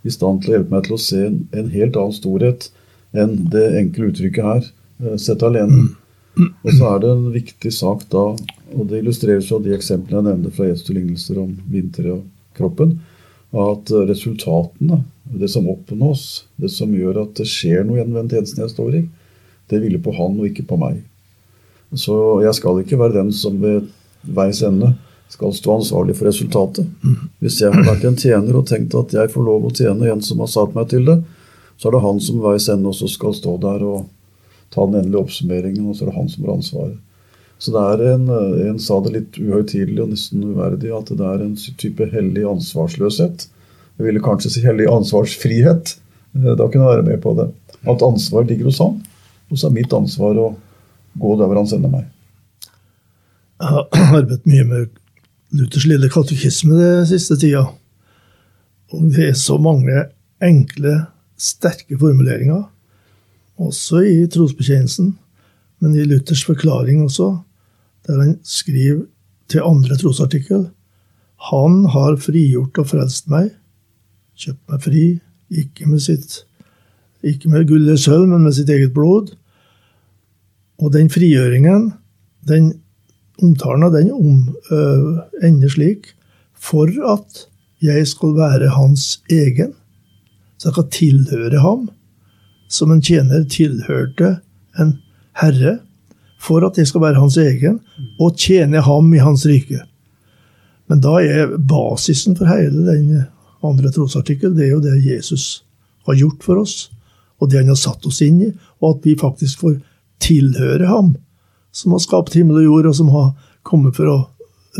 i 0.04 0.12
stand 0.12 0.42
til 0.42 0.52
å 0.52 0.56
hjelpe 0.58 0.74
meg 0.74 0.86
til 0.86 0.96
å 0.96 1.02
se 1.02 1.20
en, 1.26 1.42
en 1.56 1.70
helt 1.72 1.96
annen 1.96 2.16
storhet 2.16 2.70
enn 3.14 3.36
det 3.52 3.66
enkle 3.78 4.10
uttrykket 4.10 4.48
her, 4.48 4.66
eh, 5.04 5.16
sett 5.22 5.44
alene. 5.46 5.86
Og 6.34 6.70
så 6.74 6.88
er 6.90 7.02
det 7.02 7.10
en 7.12 7.26
viktig 7.30 7.70
sak 7.72 8.08
da, 8.10 8.24
og 8.74 8.86
det 8.90 9.00
illustreres 9.00 9.52
av 9.54 9.62
de 9.62 9.74
eksemplene 9.76 10.18
jeg 10.18 10.26
nevnte 10.26 10.54
fra 10.56 10.66
Jesu 10.66 10.88
lignelser 10.90 11.38
om 11.38 11.52
vinter 11.70 12.10
og 12.16 12.24
kroppen, 12.58 12.96
at 13.54 13.92
resultatene, 14.10 15.04
det 15.30 15.48
som 15.52 15.68
oppnås, 15.70 16.44
det 16.58 16.72
som 16.74 16.90
gjør 16.94 17.22
at 17.22 17.36
det 17.38 17.46
skjer 17.46 17.86
noe 17.86 18.00
gjennom 18.00 18.18
den 18.18 18.32
tjenesten 18.32 18.64
jeg 18.64 18.72
står 18.74 18.98
i, 18.98 19.02
det 19.70 19.80
hviler 19.80 20.02
på 20.02 20.14
han 20.18 20.40
og 20.40 20.48
ikke 20.50 20.66
på 20.68 20.78
meg. 20.80 20.98
Så 21.94 22.16
jeg 22.44 22.56
skal 22.58 22.80
ikke 22.82 22.98
være 23.00 23.20
den 23.20 23.32
som 23.34 23.60
ved 23.62 23.88
veis 24.24 24.62
ende 24.66 24.94
skal 25.30 25.54
stå 25.54 25.78
ansvarlig 25.78 26.16
for 26.18 26.28
resultatet. 26.28 26.86
Hvis 27.42 27.60
jeg 27.62 27.72
har 27.74 27.86
vært 27.86 28.04
en 28.06 28.18
tjener 28.18 28.58
og 28.58 28.66
tenkt 28.68 28.94
at 28.98 29.14
jeg 29.14 29.32
får 29.32 29.46
lov 29.46 29.66
å 29.66 29.72
tjene 29.74 30.10
en 30.10 30.22
som 30.22 30.42
har 30.42 30.50
satt 30.52 30.76
meg 30.76 30.90
til 30.92 31.06
det, 31.08 31.18
så 31.78 31.88
er 31.88 31.96
det 31.96 32.04
han 32.04 32.20
som 32.22 32.38
ved 32.38 32.52
veis 32.52 32.68
ende 32.70 32.90
også 32.90 33.08
skal 33.10 33.34
stå 33.34 33.56
der 33.62 33.82
og 33.86 34.04
ta 34.74 34.84
den 34.86 35.00
endelige 35.00 35.22
oppsummeringen, 35.22 35.88
og 35.88 35.96
så 35.96 36.04
er 36.04 36.10
det 36.10 36.18
han 36.18 36.30
som 36.30 36.46
har 36.46 36.54
ansvaret. 36.54 37.00
Så 37.62 37.72
det 37.74 37.82
er 37.82 38.14
en, 38.14 38.28
en 38.68 38.78
sa 38.82 38.98
det 39.02 39.12
litt 39.14 39.36
uhøytidelig 39.38 40.02
og 40.02 40.10
nesten 40.12 40.42
uverdig, 40.44 40.90
at 40.94 41.10
det 41.14 41.26
er 41.26 41.44
en 41.44 41.54
type 41.80 42.08
hellig 42.12 42.44
ansvarsløshet. 42.50 43.46
Jeg 43.98 44.08
ville 44.08 44.22
kanskje 44.22 44.50
si 44.56 44.64
hellig 44.64 44.88
ansvarsfrihet. 44.90 45.94
Eh, 46.34 46.52
da 46.58 46.66
kunne 46.66 46.82
jeg 46.82 46.98
være 46.98 47.06
med 47.06 47.22
på 47.22 47.34
det. 47.38 47.48
At 47.86 48.02
ansvar 48.02 48.46
ligger 48.48 48.70
hos 48.70 48.80
han, 48.82 48.98
og 49.50 49.60
så 49.60 49.68
er 49.68 49.76
mitt 49.76 49.94
ansvar 49.94 50.40
å 50.40 50.48
gå 51.20 51.36
der 51.38 51.48
hvor 51.48 51.60
han 51.60 51.70
sender 51.70 51.92
meg. 51.92 52.10
Jeg 53.60 53.70
har 53.70 53.88
arbeidet 54.18 54.46
mye 54.50 54.66
med 54.68 55.00
Luthers 55.54 55.86
lille 55.86 56.10
katekisme 56.10 56.76
den 56.78 57.08
siste 57.08 57.38
tida. 57.38 57.64
Og 58.92 59.10
det 59.14 59.30
er 59.30 59.36
så 59.38 59.58
mange 59.58 60.06
enkle, 60.42 60.94
sterke 61.38 61.98
formuleringer, 61.98 62.62
også 63.58 64.02
i 64.06 64.24
trosbekjennelsen, 64.30 65.12
men 65.82 65.96
i 65.98 66.06
Luthers 66.06 66.44
forklaring 66.46 67.02
også, 67.04 67.36
der 68.06 68.20
han 68.20 68.38
skriver 68.46 69.04
til 69.48 69.62
andre 69.64 69.96
trosartikkel 69.96 70.68
Han 71.50 71.84
har 71.92 72.16
frigjort 72.16 72.78
og 72.80 72.88
frelst 72.88 73.28
meg, 73.28 73.50
kjøpt 74.38 74.70
meg 74.70 74.82
fri, 74.82 75.04
ikke 75.50 75.86
med 75.90 76.00
sitt 76.02 76.44
ikke 77.24 77.48
med 77.48 77.66
gull 77.68 77.84
eller 77.84 78.00
sølv, 78.00 78.26
men 78.28 78.44
med 78.44 78.54
sitt 78.56 78.70
eget 78.72 78.92
blod. 78.94 79.32
Og 80.82 80.92
den 80.92 81.10
frigjøringen, 81.12 81.92
den 82.48 82.72
omtalen 83.42 83.86
av 83.86 83.94
den 83.94 84.12
om, 84.14 84.54
øh, 84.70 85.22
ender 85.42 85.68
slik 85.68 86.12
for 86.54 86.90
at 87.12 87.46
jeg 87.82 88.06
skal 88.08 88.34
være 88.36 88.72
hans 88.74 89.22
egen. 89.30 89.74
Så 90.58 90.68
jeg 90.68 90.74
skal 90.74 90.90
tilhøre 90.90 91.60
ham, 91.60 91.88
som 92.68 92.92
en 92.92 93.02
tjener 93.02 93.44
tilhørte 93.44 94.38
en 94.80 94.96
herre, 95.40 95.78
for 96.40 96.64
at 96.66 96.78
jeg 96.78 96.88
skal 96.88 97.00
være 97.00 97.20
hans 97.20 97.36
egen, 97.40 97.80
og 98.20 98.36
tjene 98.38 98.82
ham 98.84 99.12
i 99.14 99.22
hans 99.22 99.46
rike. 99.46 99.82
Men 100.88 101.00
da 101.00 101.16
er 101.22 101.56
basisen 101.58 102.36
for 102.36 102.48
hele 102.48 102.84
den 102.86 103.24
andre 103.64 103.92
trosartikkel 103.92 104.52
det 104.56 104.66
er 104.66 104.74
jo 104.74 104.82
det 104.84 104.98
Jesus 105.04 105.64
har 106.06 106.18
gjort 106.20 106.44
for 106.44 106.60
oss, 106.60 106.90
og 107.40 107.50
det 107.50 107.62
han 107.62 107.72
har 107.72 107.80
satt 107.80 108.04
oss 108.06 108.20
inn 108.24 108.42
i, 108.44 108.50
og 108.80 108.98
at 108.98 109.08
vi 109.08 109.16
faktisk 109.20 109.64
får 109.64 109.78
tilhører 110.22 110.86
ham, 110.90 111.14
som 111.74 111.94
har 111.94 112.02
skapt 112.04 112.36
himmel 112.38 112.62
og 112.62 112.68
jord, 112.68 112.90
og 112.90 112.98
som 113.00 113.10
har 113.14 113.32
kommet 113.66 113.96
for 113.96 114.10
å 114.10 114.18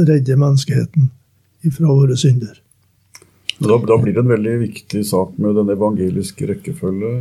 redde 0.04 0.36
menneskeheten 0.36 1.10
fra 1.72 1.88
våre 1.88 2.16
synder. 2.20 2.60
Da, 3.58 3.78
da, 3.78 3.96
blir 4.02 4.12
det 4.12 4.20
en 4.24 4.32
veldig 4.32 4.54
viktig 4.60 5.04
sak 5.06 5.36
med 5.40 5.54
den 5.56 5.70
evangeliske 5.72 6.48
rekkefølge, 6.50 7.14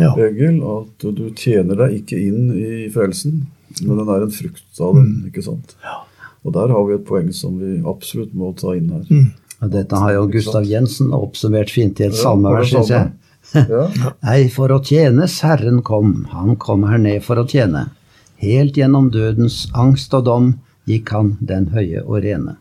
ja. 0.00 0.12
Egil. 0.16 0.62
At 0.64 1.04
du 1.04 1.26
tjener 1.36 1.76
deg 1.84 1.98
ikke 2.00 2.16
inn 2.16 2.52
i 2.56 2.88
frelsen, 2.92 3.42
men 3.82 3.98
den 3.98 4.08
er 4.08 4.24
en 4.24 4.32
frukt 4.32 4.80
av 4.80 4.96
den. 4.96 5.10
Mm. 5.10 5.28
ikke 5.28 5.44
sant? 5.44 5.76
Ja. 5.84 6.00
Og 6.42 6.54
der 6.56 6.72
har 6.74 6.86
vi 6.88 6.96
et 6.96 7.06
poeng 7.06 7.28
som 7.36 7.58
vi 7.60 7.76
absolutt 7.86 8.32
må 8.34 8.50
ta 8.58 8.74
inn 8.78 8.90
her. 8.94 9.04
Mm. 9.10 9.28
Dette 9.72 9.98
har 10.02 10.16
jo 10.16 10.24
Gustav 10.30 10.64
Jensen 10.66 11.12
oppsummert 11.14 11.70
fint 11.70 12.00
i 12.00 12.08
et 12.08 12.16
ja, 12.16 12.22
salmevers, 12.24 12.72
syns 12.72 12.90
jeg. 12.90 13.12
Ei, 14.32 14.48
for 14.52 14.72
å 14.72 14.80
tjenes 14.84 15.40
Herren 15.44 15.82
kom, 15.86 16.26
han 16.32 16.56
kom 16.56 16.86
her 16.88 17.00
ned 17.02 17.24
for 17.26 17.40
å 17.40 17.46
tjene. 17.48 17.88
Helt 18.42 18.78
gjennom 18.78 19.10
dødens 19.14 19.64
angst 19.78 20.14
og 20.16 20.26
dom 20.26 20.52
gikk 20.88 21.12
han 21.14 21.34
den 21.40 21.70
høye 21.74 22.02
og 22.04 22.22
rene. 22.24 22.56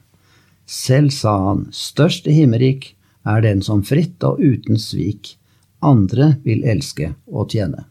Selv 0.66 1.14
sa 1.16 1.36
han, 1.50 1.68
størst 1.74 2.28
i 2.30 2.36
himmerik 2.38 2.94
er 3.28 3.42
den 3.46 3.62
som 3.66 3.82
fritt 3.86 4.24
og 4.26 4.42
uten 4.42 4.80
svik 4.82 5.36
andre 5.82 6.36
vil 6.46 6.64
elske 6.68 7.14
og 7.28 7.52
tjene. 7.54 7.86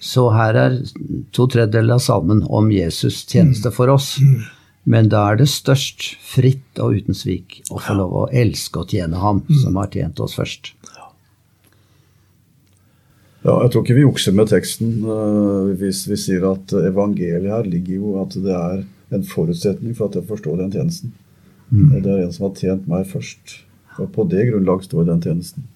Så 0.00 0.28
her 0.34 0.56
er 0.58 0.76
to 1.34 1.48
tredjedeler 1.50 1.96
av 1.96 2.04
salmen 2.04 2.44
om 2.44 2.70
Jesus' 2.70 3.24
tjeneste 3.26 3.72
for 3.74 3.90
oss. 3.90 4.16
Men 4.88 5.10
da 5.12 5.24
er 5.32 5.40
det 5.40 5.48
størst, 5.52 6.04
fritt 6.24 6.80
og 6.80 7.00
uten 7.00 7.16
svik, 7.16 7.60
å 7.68 7.80
få 7.82 7.96
lov 7.98 8.14
å 8.14 8.28
elske 8.32 8.84
og 8.84 8.94
tjene 8.94 9.20
Ham 9.20 9.42
som 9.62 9.76
har 9.80 9.90
tjent 9.92 10.20
oss 10.24 10.36
først. 10.38 10.72
Ja, 13.46 13.54
jeg 13.62 13.70
tror 13.70 13.84
ikke 13.84 13.96
vi 13.96 14.02
jukser 14.02 14.34
med 14.34 14.50
teksten 14.50 14.96
uh, 15.06 15.70
hvis 15.78 16.02
vi 16.10 16.18
sier 16.18 16.48
at 16.48 16.72
evangeliet 16.74 17.46
her 17.46 17.68
ligger 17.68 18.00
jo 18.00 18.16
at 18.24 18.34
det 18.34 18.54
er 18.54 18.80
en 19.14 19.24
forutsetning 19.24 19.94
for 19.96 20.10
at 20.10 20.18
jeg 20.18 20.26
forstår 20.28 20.58
den 20.58 20.72
tjenesten. 20.74 21.14
Mm. 21.70 22.00
Det 22.02 22.10
er 22.10 22.24
en 22.24 22.32
som 22.34 22.48
har 22.48 22.56
tjent 22.58 22.88
meg 22.90 23.06
først. 23.08 23.60
Og 23.98 24.10
på 24.14 24.24
det 24.30 24.48
grunnlag 24.50 24.82
står 24.84 25.06
den 25.08 25.22
tjenesten. 25.22 25.66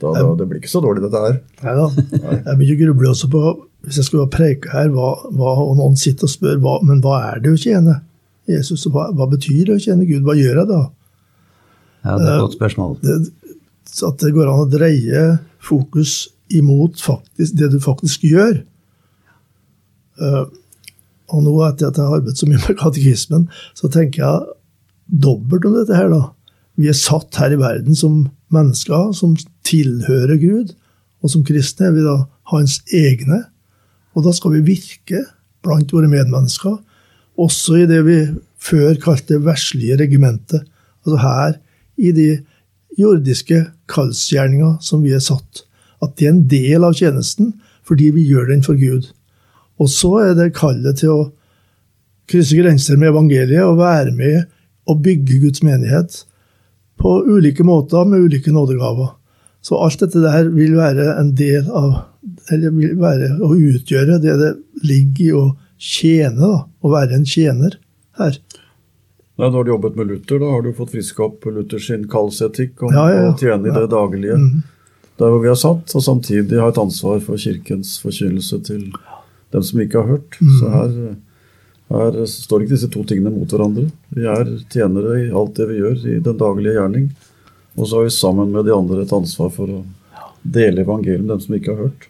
Da, 0.00 0.14
da, 0.16 0.30
det 0.38 0.46
blir 0.48 0.62
ikke 0.62 0.72
så 0.72 0.80
dårlig, 0.80 1.02
dette 1.04 1.20
her. 1.20 1.34
Nei 1.66 1.74
da. 1.76 1.88
Jeg 2.46 2.54
begynner 2.56 2.72
å 2.72 2.80
gruble 2.86 3.10
også 3.10 3.28
på, 3.32 3.42
hvis 3.84 3.98
jeg 4.00 4.08
skulle 4.08 4.24
ha 4.24 4.32
preika 4.32 4.72
her, 4.72 4.88
hva, 4.94 5.10
hva, 5.36 5.52
og 5.60 5.74
noen 5.76 5.98
sitter 6.00 6.28
og 6.28 6.32
spør 6.32 6.62
hva, 6.64 6.78
men 6.86 7.02
hva 7.04 7.18
er 7.34 7.42
det 7.44 7.52
å 7.52 7.60
tjene 7.60 7.98
Jesus? 8.48 8.86
Hva, 8.88 9.10
hva 9.16 9.28
betyr 9.30 9.68
det 9.68 9.76
å 9.76 9.84
tjene 9.84 10.08
Gud? 10.08 10.24
Hva 10.24 10.38
gjør 10.38 10.62
jeg 10.62 10.70
da? 10.70 10.80
Ja, 12.06 12.16
Det 12.16 12.24
er 12.24 12.32
et 12.32 12.44
godt 12.46 12.56
spørsmål. 12.56 12.96
Det, 13.04 13.18
at 14.08 14.24
det 14.24 14.32
går 14.32 14.48
an 14.48 14.64
å 14.64 14.70
dreie 14.70 15.24
fokus 15.60 16.14
imot 16.56 17.00
faktisk, 17.02 17.56
det 17.58 17.70
du 17.72 17.78
faktisk 17.82 18.24
gjør. 18.28 18.62
Uh, 20.20 20.46
og 21.30 21.44
nå 21.46 21.54
etter 21.66 21.90
at 21.90 21.98
jeg 21.98 22.06
har 22.06 22.18
arbeidet 22.18 22.40
så 22.40 22.48
mye 22.48 22.60
med 22.64 22.78
katekismen, 22.80 23.46
så 23.78 23.90
tenker 23.92 24.24
jeg 24.24 25.20
dobbelt 25.22 25.66
om 25.68 25.78
dette 25.78 25.96
her, 25.96 26.10
da. 26.12 26.30
Vi 26.80 26.88
er 26.90 26.96
satt 26.96 27.36
her 27.40 27.54
i 27.54 27.60
verden 27.60 27.96
som 27.98 28.24
mennesker 28.54 29.12
som 29.16 29.36
tilhører 29.66 30.38
Gud, 30.40 30.74
og 31.20 31.32
som 31.32 31.44
kristne 31.46 31.90
er 31.90 31.96
vi 31.96 32.04
da 32.04 32.16
hans 32.50 32.80
egne. 32.96 33.44
Og 34.16 34.24
da 34.26 34.32
skal 34.34 34.56
vi 34.56 34.66
virke 34.72 35.24
blant 35.64 35.92
våre 35.92 36.08
medmennesker, 36.10 36.78
også 37.40 37.82
i 37.82 37.88
det 37.88 38.00
vi 38.06 38.20
før 38.60 38.96
kalte 39.00 39.38
verslige 39.44 39.98
regimentet. 40.00 40.64
Altså 41.04 41.20
her 41.22 41.58
i 42.00 42.12
de 42.16 42.30
jordiske 42.98 43.62
kallsgjerninger 43.90 44.78
som 44.84 45.04
vi 45.04 45.14
er 45.16 45.22
satt. 45.24 45.64
At 46.04 46.16
det 46.16 46.26
er 46.26 46.34
en 46.34 46.46
del 46.50 46.86
av 46.86 46.96
tjenesten 46.98 47.54
fordi 47.86 48.10
vi 48.14 48.26
gjør 48.28 48.52
den 48.52 48.64
for 48.64 48.78
Gud. 48.78 49.08
Og 49.80 49.88
så 49.90 50.10
er 50.22 50.34
det 50.38 50.52
kallet 50.56 51.00
til 51.00 51.14
å 51.14 51.28
krysse 52.30 52.58
grenser 52.58 52.98
med 53.00 53.10
evangeliet 53.10 53.64
og 53.66 53.80
være 53.80 54.12
med 54.14 54.44
og 54.90 55.00
bygge 55.04 55.40
Guds 55.42 55.64
menighet 55.66 56.22
på 57.00 57.16
ulike 57.26 57.64
måter 57.66 58.04
med 58.06 58.28
ulike 58.28 58.52
nådegaver. 58.52 59.16
Så 59.60 59.76
alt 59.76 60.00
dette 60.00 60.22
der 60.22 60.48
vil 60.52 60.76
være 60.78 61.14
en 61.20 61.34
del 61.36 61.68
av 61.68 62.06
Eller 62.52 62.72
vil 62.74 62.96
være 63.00 63.30
å 63.40 63.54
utgjøre 63.56 64.18
det 64.20 64.34
det 64.36 64.48
ligger 64.84 65.24
i 65.24 65.36
å 65.36 65.44
tjene, 65.80 66.36
da. 66.36 66.64
Å 66.84 66.90
være 66.92 67.16
en 67.16 67.24
tjener 67.24 67.78
her. 68.20 68.36
Nei, 69.40 69.48
Da 69.48 69.48
har 69.54 69.64
du 69.64 69.70
jobbet 69.72 69.96
med 69.96 70.10
Luther. 70.10 70.40
Da 70.42 70.50
har 70.52 70.64
du 70.66 70.74
fått 70.76 70.92
friska 70.92 71.24
opp 71.24 71.46
Luthers 71.48 71.88
kallsetikk 72.12 72.82
om 72.84 72.92
ja, 72.92 73.06
ja, 73.08 73.22
ja. 73.22 73.30
å 73.30 73.38
tjene 73.40 73.70
i 73.70 73.76
det 73.76 73.86
daglige. 73.92 74.36
Mm. 74.36 74.60
Der 75.20 75.28
hvor 75.28 75.42
vi 75.42 75.50
er 75.52 75.58
satt, 75.58 75.92
og 75.92 76.04
samtidig 76.04 76.60
ha 76.60 76.70
et 76.72 76.80
ansvar 76.80 77.20
for 77.24 77.40
Kirkens 77.40 77.98
forkynnelse 78.00 78.60
til 78.64 78.86
dem 79.52 79.64
som 79.66 79.82
ikke 79.82 80.00
har 80.00 80.14
hørt. 80.14 80.38
Mm. 80.40 80.52
Så 80.56 80.70
her, 80.72 80.94
her, 81.92 82.20
står 82.30 82.64
ikke 82.64 82.76
disse 82.76 82.88
to 82.92 83.04
tingene 83.04 83.32
mot 83.34 83.50
hverandre. 83.50 83.90
Vi 84.16 84.24
er 84.24 84.54
tjenere 84.72 85.18
i 85.26 85.28
alt 85.28 85.58
det 85.58 85.68
vi 85.68 85.80
gjør 85.82 86.06
i 86.08 86.20
den 86.24 86.38
daglige 86.40 86.78
gjerning. 86.78 87.10
Og 87.76 87.86
så 87.86 88.00
har 88.00 88.08
vi 88.08 88.14
sammen 88.16 88.54
med 88.54 88.64
de 88.66 88.74
andre 88.74 89.04
et 89.04 89.12
ansvar 89.12 89.52
for 89.54 89.70
å 89.70 89.82
dele 90.42 90.86
evangeliet 90.86 91.20
med 91.20 91.34
dem 91.34 91.44
som 91.44 91.58
ikke 91.58 91.74
har 91.74 91.84
hørt. 91.88 92.08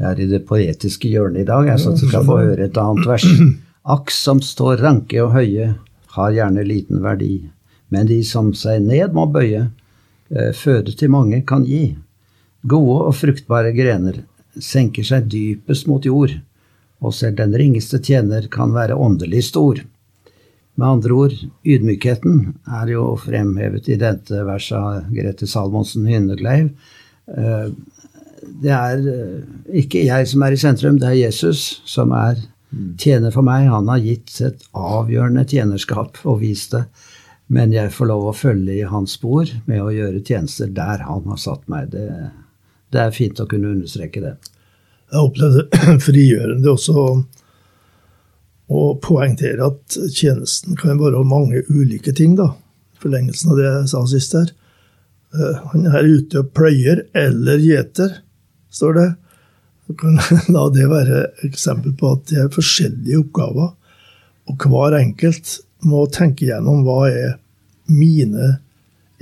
Jeg 0.00 0.08
er 0.10 0.20
i 0.20 0.28
det 0.28 0.44
poetiske 0.48 1.08
hjørnet 1.08 1.44
i 1.44 1.48
dag, 1.48 1.66
jeg, 1.68 1.80
så 1.80 1.92
du 1.94 2.04
skal 2.04 2.24
få 2.26 2.38
høre 2.40 2.66
et 2.66 2.78
annet 2.80 3.08
vers. 3.08 3.26
Aks 3.96 4.18
som 4.26 4.40
står 4.44 4.82
ranke 4.82 5.20
og 5.24 5.34
høye, 5.36 5.72
har 6.12 6.34
gjerne 6.36 6.64
liten 6.68 7.00
verdi, 7.00 7.46
men 7.92 8.08
de 8.08 8.18
som 8.26 8.50
seg 8.56 8.82
ned 8.84 9.14
må 9.16 9.24
bøye, 9.32 9.70
eh, 10.32 10.50
føde 10.56 10.92
til 10.96 11.12
mange 11.12 11.40
kan 11.48 11.64
gi. 11.64 11.94
Gode 12.62 13.08
og 13.08 13.16
fruktbare 13.18 13.72
grener 13.74 14.22
senker 14.62 15.06
seg 15.06 15.26
dypest 15.32 15.88
mot 15.90 16.04
jord, 16.06 16.36
og 17.02 17.14
selv 17.16 17.40
den 17.40 17.56
ringeste 17.58 17.98
tjener 17.98 18.46
kan 18.52 18.74
være 18.74 18.94
åndelig 18.94 19.48
stor. 19.48 19.80
Med 20.78 20.86
andre 20.88 21.16
ord, 21.16 21.34
ydmykheten 21.68 22.54
er 22.80 22.92
jo 22.94 23.08
fremhevet 23.20 23.90
i 23.92 23.98
dette 24.00 24.44
verset 24.46 24.78
av 24.78 25.10
Grete 25.12 25.48
Salmonsen 25.50 26.06
Hynnekleiv. 26.08 26.70
Eh, 27.28 27.66
det 28.62 28.72
er 28.72 29.02
eh, 29.10 29.42
ikke 29.82 30.06
jeg 30.06 30.30
som 30.30 30.44
er 30.46 30.54
i 30.54 30.60
sentrum, 30.62 31.00
det 31.02 31.10
er 31.10 31.20
Jesus 31.26 31.82
som 31.88 32.14
er 32.16 32.40
tjener 32.98 33.34
for 33.34 33.44
meg. 33.44 33.68
Han 33.68 33.90
har 33.90 34.00
gitt 34.04 34.38
et 34.44 34.62
avgjørende 34.72 35.44
tjenerskap 35.48 36.22
og 36.24 36.40
vist 36.44 36.76
det. 36.76 36.86
Men 37.52 37.74
jeg 37.74 37.92
får 37.92 38.08
lov 38.08 38.30
å 38.30 38.36
følge 38.36 38.78
i 38.78 38.88
hans 38.88 39.18
spor 39.18 39.50
med 39.66 39.82
å 39.82 39.92
gjøre 39.92 40.22
tjenester 40.24 40.70
der 40.72 41.04
han 41.04 41.26
har 41.28 41.40
satt 41.40 41.66
meg. 41.68 41.90
Det, 41.92 42.06
det 42.92 43.00
er 43.00 43.14
fint 43.14 43.40
å 43.40 43.48
kunne 43.48 43.72
understreke 43.72 44.22
det. 44.22 44.34
Jeg 45.12 45.28
opplevde 45.28 45.66
frigjørende 46.06 46.72
også 46.72 47.06
å 48.72 48.82
poengtere 49.04 49.68
at 49.68 49.98
tjenesten 50.14 50.78
kan 50.80 51.00
være 51.00 51.24
mange 51.28 51.64
ulike 51.68 52.14
ting. 52.16 52.36
da. 52.38 52.52
Forlengelsen 53.02 53.52
av 53.52 53.60
det 53.60 53.66
jeg 53.68 53.90
sa 53.92 54.04
sist 54.08 54.36
her. 54.38 54.52
Eh, 55.36 55.60
han 55.72 55.88
er 55.90 56.08
ute 56.08 56.40
og 56.40 56.52
pløyer 56.56 57.04
eller 57.16 57.60
gjeter, 57.60 58.20
står 58.72 58.98
det. 58.98 59.08
Så 59.86 59.98
kan 60.00 60.18
la 60.56 60.66
det 60.72 60.88
være 60.88 61.22
eksempel 61.48 61.96
på 61.98 62.14
at 62.16 62.26
det 62.30 62.40
er 62.44 62.52
forskjellige 62.54 63.20
oppgaver. 63.26 63.72
Og 64.50 64.68
hver 64.68 64.98
enkelt 64.98 65.58
må 65.86 66.06
tenke 66.12 66.48
gjennom 66.48 66.84
hva 66.86 67.06
er 67.10 67.38
mine 67.90 68.56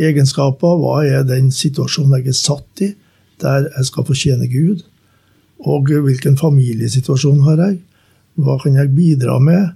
egenskaper, 0.00 0.78
hva 0.80 1.00
er 1.04 1.24
den 1.28 1.50
situasjonen 1.52 2.20
jeg 2.20 2.32
er 2.32 2.36
satt 2.38 2.84
i, 2.84 2.90
der 3.40 3.68
jeg 3.68 3.88
skal 3.88 4.06
fortjene 4.08 4.48
Gud, 4.50 4.82
og 5.60 5.90
hvilken 5.90 6.38
familiesituasjon 6.40 7.42
har 7.44 7.60
jeg? 7.60 7.78
Hva 8.40 8.56
kan 8.62 8.78
jeg 8.78 8.94
bidra 8.96 9.38
med 9.42 9.68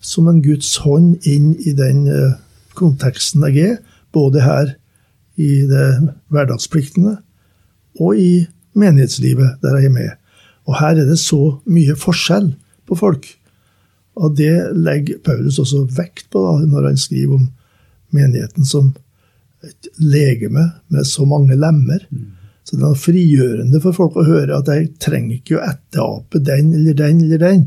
som 0.00 0.28
en 0.30 0.42
Guds 0.42 0.76
hånd 0.82 1.26
inn 1.26 1.54
i 1.66 1.74
den 1.76 2.06
eh, 2.10 2.36
konteksten 2.78 3.44
jeg 3.48 3.72
er, 3.72 3.80
både 4.14 4.42
her 4.42 4.74
i 5.38 5.64
det 5.68 5.88
hverdagspliktene 6.32 7.18
og 7.98 8.18
i 8.18 8.46
menighetslivet 8.78 9.58
der 9.62 9.78
jeg 9.78 9.90
er 9.90 9.94
med. 9.94 10.14
Og 10.68 10.78
her 10.78 10.98
er 11.00 11.08
det 11.08 11.18
så 11.20 11.58
mye 11.68 11.96
forskjell 11.98 12.52
på 12.88 12.98
folk. 12.98 13.26
Og 14.18 14.34
det 14.38 14.54
legger 14.74 15.20
Paulus 15.24 15.60
også 15.62 15.84
vekt 15.94 16.26
på 16.32 16.42
da, 16.42 16.56
når 16.66 16.90
han 16.90 16.98
skriver 17.00 17.38
om 17.38 17.46
menigheten 18.14 18.66
som 18.66 18.92
et 19.66 19.88
legeme 19.98 20.64
med 20.88 21.06
så 21.06 21.26
mange 21.28 21.56
lemmer. 21.58 22.04
Mm. 22.10 22.37
Så 22.68 22.76
det 22.76 22.84
er 22.84 23.00
frigjørende 23.00 23.80
for 23.80 23.96
folk 23.96 24.16
å 24.20 24.26
høre 24.26 24.58
at 24.58 24.68
jeg 24.68 24.90
trenger 25.00 25.38
ikke 25.38 25.56
å 25.56 25.64
etterape 25.64 26.40
den 26.44 26.74
eller 26.76 26.96
den 26.98 27.22
eller 27.24 27.40
den. 27.40 27.62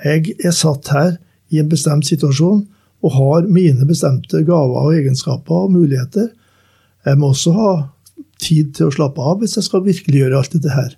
Jeg 0.00 0.32
er 0.40 0.54
satt 0.56 0.88
her 0.94 1.18
i 1.52 1.60
en 1.60 1.68
bestemt 1.68 2.08
situasjon 2.08 2.62
og 3.04 3.16
har 3.18 3.48
mine 3.52 3.84
bestemte 3.88 4.40
gaver 4.48 4.80
og 4.80 4.96
egenskaper 4.96 5.66
og 5.66 5.74
muligheter. 5.74 6.30
Jeg 7.04 7.20
må 7.20 7.34
også 7.34 7.52
ha 7.58 7.72
tid 8.40 8.72
til 8.78 8.88
å 8.88 8.94
slappe 8.96 9.20
av 9.28 9.42
hvis 9.42 9.58
jeg 9.58 9.68
skal 9.68 9.84
virkeliggjøre 9.84 10.40
alt 10.40 10.56
dette 10.56 10.72
her. 10.72 10.94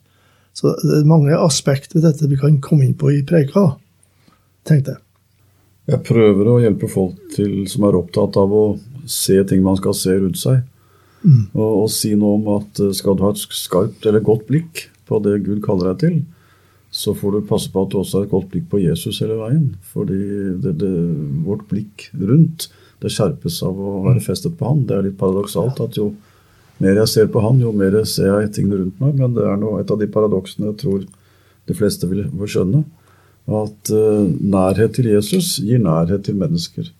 Så 0.54 0.76
det 0.78 1.00
er 1.00 1.08
mange 1.10 1.34
aspekter 1.34 1.98
ved 1.98 2.06
dette 2.06 2.30
vi 2.30 2.38
kan 2.38 2.60
komme 2.62 2.86
inn 2.86 2.94
på 2.98 3.10
i 3.10 3.24
preika, 3.26 3.72
tenkte 4.68 4.94
jeg. 4.94 5.02
Jeg 5.90 6.04
prøver 6.06 6.46
å 6.46 6.60
hjelpe 6.62 6.86
folk 6.86 7.16
til, 7.34 7.64
som 7.66 7.88
er 7.88 7.98
opptatt 7.98 8.36
av 8.38 8.52
å 8.54 8.66
se 9.10 9.40
ting 9.50 9.64
man 9.64 9.80
skal 9.80 9.96
se 9.98 10.14
rundt 10.14 10.38
seg. 10.38 10.60
Mm. 11.22 11.42
Og, 11.54 11.70
og, 11.84 11.88
si 11.94 12.12
noe 12.18 12.38
om 12.40 12.48
at 12.56 12.80
eh, 12.82 12.94
skal 12.98 13.16
du 13.16 13.24
ha 13.26 13.32
et 13.32 13.42
skarpt 13.42 14.06
eller 14.08 14.24
godt 14.26 14.48
blikk 14.48 14.88
på 15.08 15.20
det 15.22 15.42
Gud 15.46 15.62
kaller 15.64 15.92
deg 15.92 16.00
til, 16.02 16.16
så 16.92 17.14
får 17.16 17.36
du 17.36 17.48
passe 17.48 17.70
på 17.72 17.84
at 17.84 17.92
du 17.92 18.00
også 18.00 18.18
har 18.18 18.26
et 18.26 18.32
godt 18.34 18.50
blikk 18.52 18.66
på 18.72 18.82
Jesus 18.82 19.22
hele 19.22 19.38
veien. 19.38 19.70
Fordi 19.94 20.18
det, 20.64 20.74
det, 20.82 20.92
vårt 21.46 21.64
blikk 21.70 22.10
rundt 22.18 22.68
det 23.02 23.10
skjerpes 23.10 23.62
av 23.66 23.78
å 23.78 24.02
være 24.04 24.20
mm. 24.20 24.26
festet 24.26 24.58
på 24.58 24.68
Han. 24.68 24.84
Det 24.88 24.98
er 24.98 25.08
litt 25.08 25.18
paradoksalt 25.20 25.80
at 25.82 25.98
jo 25.98 26.12
mer 26.82 26.98
jeg 26.98 27.10
ser 27.12 27.28
på 27.30 27.42
han, 27.44 27.60
jo 27.62 27.70
mer 27.76 27.94
ser 28.08 28.32
jeg 28.42 28.54
tingene 28.56 28.80
rundt 28.80 29.02
meg. 29.02 29.14
Men 29.20 29.36
det 29.36 29.44
er 29.46 29.60
noe, 29.60 29.80
et 29.82 29.90
av 29.92 30.00
de 30.00 30.08
paradoksene 30.10 30.72
jeg 30.72 30.80
tror 30.82 31.04
de 31.70 31.76
fleste 31.78 32.08
vil, 32.10 32.24
vil 32.26 32.50
skjønne. 32.50 32.82
At 33.62 33.92
uh, 33.94 34.26
nærhet 34.26 34.96
til 34.98 35.10
Jesus 35.12 35.56
gir 35.62 35.82
nærhet 35.82 36.24
til 36.26 36.38
mennesker. 36.38 36.90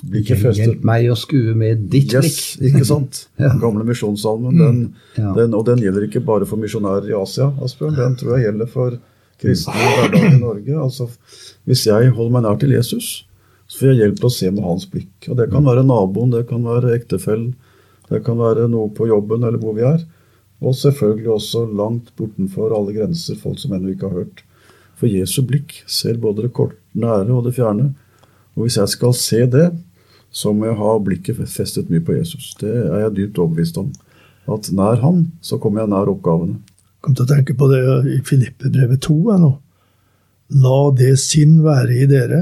Hjelp 0.00 0.84
meg 0.86 1.10
å 1.12 1.16
skue 1.18 1.52
med 1.58 1.86
ditt 1.92 2.08
blikk. 2.14 2.24
Yes, 2.24 2.56
ikke 2.70 2.86
sant? 2.88 3.24
ja. 3.36 3.50
Den 3.50 3.60
gamle 3.62 3.84
misjonssalmen. 3.88 4.56
Den, 4.56 4.82
mm, 4.88 5.08
ja. 5.20 5.32
den, 5.36 5.56
og 5.56 5.66
den 5.68 5.82
gjelder 5.84 6.06
ikke 6.08 6.22
bare 6.24 6.48
for 6.48 6.60
misjonærer 6.60 7.10
i 7.10 7.16
Asia, 7.18 7.50
Asbjørn. 7.60 7.98
Den 7.98 8.16
tror 8.20 8.36
jeg 8.36 8.48
gjelder 8.48 8.70
for 8.70 8.96
kristne 9.40 9.76
i 9.76 9.90
hverdagen 9.96 10.38
i 10.38 10.42
Norge. 10.42 10.76
Altså, 10.86 11.08
hvis 11.68 11.86
jeg 11.88 12.14
holder 12.16 12.36
meg 12.36 12.46
nær 12.46 12.60
til 12.60 12.72
Jesus, 12.76 13.10
så 13.70 13.82
får 13.82 13.92
jeg 13.92 14.00
hjelp 14.02 14.20
til 14.20 14.28
å 14.30 14.34
se 14.34 14.52
med 14.54 14.66
hans 14.66 14.86
blikk. 14.90 15.28
Og 15.28 15.36
Det 15.38 15.50
kan 15.52 15.68
være 15.68 15.86
naboen, 15.86 16.32
det 16.34 16.46
kan 16.50 16.64
være 16.66 16.94
ektefellen, 16.96 17.52
det 18.10 18.24
kan 18.26 18.40
være 18.40 18.66
noe 18.72 18.90
på 18.96 19.06
jobben 19.06 19.44
eller 19.46 19.60
hvor 19.62 19.76
vi 19.76 19.84
er. 19.86 20.00
Og 20.60 20.74
selvfølgelig 20.76 21.30
også 21.36 21.64
langt 21.72 22.10
bortenfor 22.18 22.74
alle 22.76 22.96
grenser, 22.96 23.38
folk 23.40 23.60
som 23.60 23.72
ennå 23.76 23.94
ikke 23.94 24.10
har 24.10 24.24
hørt. 24.24 24.42
For 25.00 25.08
Jesu 25.08 25.40
blikk 25.48 25.78
ser 25.88 26.18
både 26.20 26.44
det 26.44 26.52
kort, 26.56 26.74
nære 26.92 27.30
og 27.32 27.46
det 27.46 27.54
fjerne. 27.56 27.92
Og 28.56 28.66
hvis 28.66 28.76
jeg 28.76 28.92
skal 28.92 29.14
se 29.16 29.46
det, 29.48 29.70
så 30.30 30.52
må 30.54 30.68
jeg 30.68 30.78
ha 30.78 30.92
blikket 31.02 31.40
festet 31.50 31.90
mye 31.90 32.02
på 32.04 32.14
Jesus. 32.16 32.52
Det 32.60 32.70
er 32.70 33.04
jeg 33.04 33.16
dypt 33.16 33.40
overbevist 33.42 33.80
om. 33.80 33.90
At 34.50 34.70
nær 34.74 35.02
Han, 35.02 35.32
så 35.42 35.58
kommer 35.58 35.82
jeg 35.82 35.92
nær 35.92 36.10
oppgavene. 36.10 36.60
kom 37.00 37.14
til 37.14 37.24
å 37.24 37.30
tenke 37.30 37.54
på 37.56 37.66
det 37.70 37.80
i 38.12 38.18
Filippebrevet 38.20 39.00
2 39.06 39.14
ennå. 39.34 39.54
La 40.60 40.90
det 40.92 41.14
sinn 41.22 41.62
være 41.64 41.94
i 42.02 42.06
dere, 42.10 42.40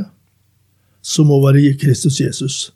som 1.03 1.29
må 1.31 1.38
være 1.44 1.61
i 1.62 1.77
Kristus 1.79 2.18
Jesus. 2.20 2.72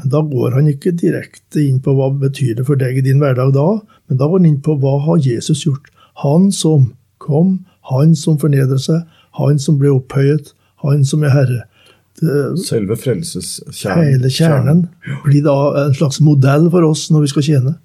Men 0.00 0.10
da 0.10 0.22
går 0.24 0.56
han 0.56 0.68
ikke 0.70 0.96
direkte 0.96 1.62
inn 1.62 1.78
på 1.84 1.94
hva 1.94 2.08
betyr 2.10 2.56
det 2.58 2.66
for 2.66 2.80
deg 2.80 2.98
i 2.98 3.04
din 3.04 3.20
hverdag 3.22 3.52
da, 3.54 3.68
men 4.08 4.18
da 4.18 4.26
går 4.26 4.40
han 4.40 4.48
inn 4.48 4.62
på 4.64 4.74
hva 4.80 4.96
har 5.04 5.20
Jesus 5.22 5.66
gjort. 5.66 5.86
Han 6.24 6.50
som 6.52 6.92
kom, 7.22 7.60
han 7.92 8.16
som 8.16 8.40
fornedret 8.40 8.82
seg, 8.88 9.04
han 9.38 9.60
som 9.62 9.78
ble 9.78 9.92
opphøyet, 9.92 10.54
han 10.82 11.04
som 11.04 11.22
er 11.24 11.34
Herre. 11.36 11.60
Det, 12.20 12.40
Selve 12.64 12.96
frelseskjernen. 13.00 14.10
Hele 14.12 14.32
kjernen 14.32 14.82
blir 15.24 15.44
da 15.46 15.56
en 15.86 15.94
slags 15.96 16.20
modell 16.24 16.68
for 16.72 16.84
oss 16.90 17.08
når 17.12 17.24
vi 17.24 17.32
skal 17.32 17.46
tjene. 17.46 17.78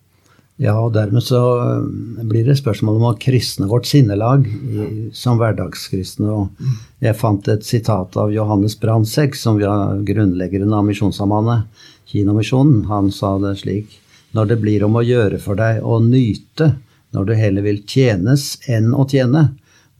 Ja, 0.62 0.78
og 0.80 0.93
dermed 0.95 1.24
så 1.24 1.39
eh, 1.60 1.88
blir 2.24 2.45
det 2.48 2.56
spørsmål 2.62 3.00
om 3.02 3.10
å 3.10 3.17
kristne 3.19 3.67
vårt 3.67 3.89
sinnelag 3.89 4.45
i, 4.48 4.86
som 5.15 5.39
hverdagskristne. 5.41 6.32
Og 6.32 7.04
jeg 7.04 7.17
fant 7.19 7.50
et 7.52 7.67
sitat 7.67 8.15
av 8.19 8.32
Johannes 8.32 8.78
Brandtzæg, 8.80 9.36
som 9.36 9.60
var 9.60 10.00
grunnleggeren 10.08 10.71
av 10.71 10.88
Misjonssambandet, 10.88 11.67
Kinomimisjonen. 12.08 12.86
Han 12.88 13.12
sa 13.12 13.36
det 13.43 13.58
slik 13.63 14.00
Når 14.36 14.48
det 14.52 14.60
blir 14.63 14.84
om 14.84 14.95
å 14.95 15.04
gjøre 15.04 15.39
for 15.43 15.60
deg 15.60 15.84
å 15.84 16.00
nyte, 16.04 16.74
når 17.15 17.28
du 17.28 17.34
heller 17.39 17.63
vil 17.63 17.84
tjenes 17.88 18.56
enn 18.67 18.93
å 18.95 19.06
tjene, 19.08 19.50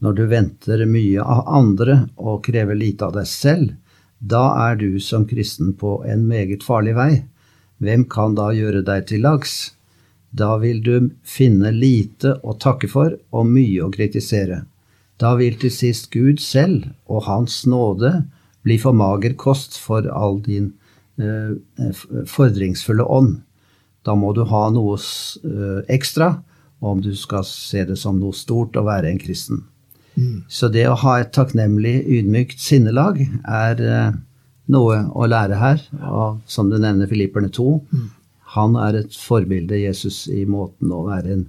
når 0.04 0.16
du 0.16 0.24
venter 0.28 0.84
mye 0.88 1.24
av 1.24 1.46
andre 1.56 2.02
og 2.16 2.42
krever 2.44 2.76
lite 2.76 3.08
av 3.08 3.14
deg 3.16 3.28
selv, 3.28 3.70
da 4.26 4.44
er 4.68 4.78
du 4.80 4.98
som 5.02 5.26
kristen 5.28 5.74
på 5.78 6.00
en 6.08 6.26
meget 6.26 6.64
farlig 6.66 6.96
vei. 6.96 7.10
Hvem 7.78 8.06
kan 8.10 8.34
da 8.34 8.50
gjøre 8.56 8.82
deg 8.86 9.06
til 9.10 9.22
lags? 9.26 9.76
Da 10.34 10.56
vil 10.60 10.80
du 10.82 11.10
finne 11.22 11.70
lite 11.72 12.34
å 12.42 12.56
takke 12.58 12.88
for 12.90 13.14
og 13.30 13.46
mye 13.52 13.84
å 13.84 13.92
kritisere. 13.92 14.64
Da 15.20 15.36
vil 15.38 15.56
til 15.60 15.72
sist 15.72 16.10
Gud 16.12 16.42
selv 16.42 16.90
og 17.06 17.24
Hans 17.28 17.62
nåde 17.68 18.26
bli 18.66 18.76
for 18.82 18.96
mager 18.96 19.36
kost 19.38 19.78
for 19.78 20.08
all 20.10 20.40
din 20.44 20.72
eh, 21.22 21.54
fordringsfulle 22.26 23.06
ånd. 23.06 23.38
Da 24.04 24.16
må 24.18 24.32
du 24.34 24.42
ha 24.50 24.66
noe 24.74 24.98
eh, 24.98 25.80
ekstra 25.92 26.34
om 26.84 27.00
du 27.00 27.14
skal 27.16 27.46
se 27.46 27.86
det 27.86 27.96
som 28.00 28.18
noe 28.20 28.36
stort 28.36 28.76
å 28.76 28.84
være 28.86 29.12
en 29.12 29.22
kristen. 29.22 29.64
Mm. 30.16 30.44
Så 30.48 30.70
det 30.72 30.86
å 30.88 30.96
ha 31.02 31.18
et 31.20 31.32
takknemlig, 31.36 31.98
ydmykt 32.18 32.60
sinnelag 32.62 33.20
er 33.44 33.82
eh, 33.84 34.14
noe 34.72 35.00
å 35.12 35.28
lære 35.28 35.60
her. 35.60 35.82
Og 36.10 36.40
som 36.50 36.70
du 36.72 36.78
nevner 36.80 37.10
Filipperne 37.10 37.52
2, 37.52 37.72
mm. 37.92 38.06
Han 38.56 38.76
er 38.80 39.02
et 39.02 39.16
forbilde, 39.20 39.76
Jesus, 39.76 40.22
i 40.32 40.46
måten 40.48 40.92
å 40.94 41.02
være 41.08 41.32
en 41.34 41.42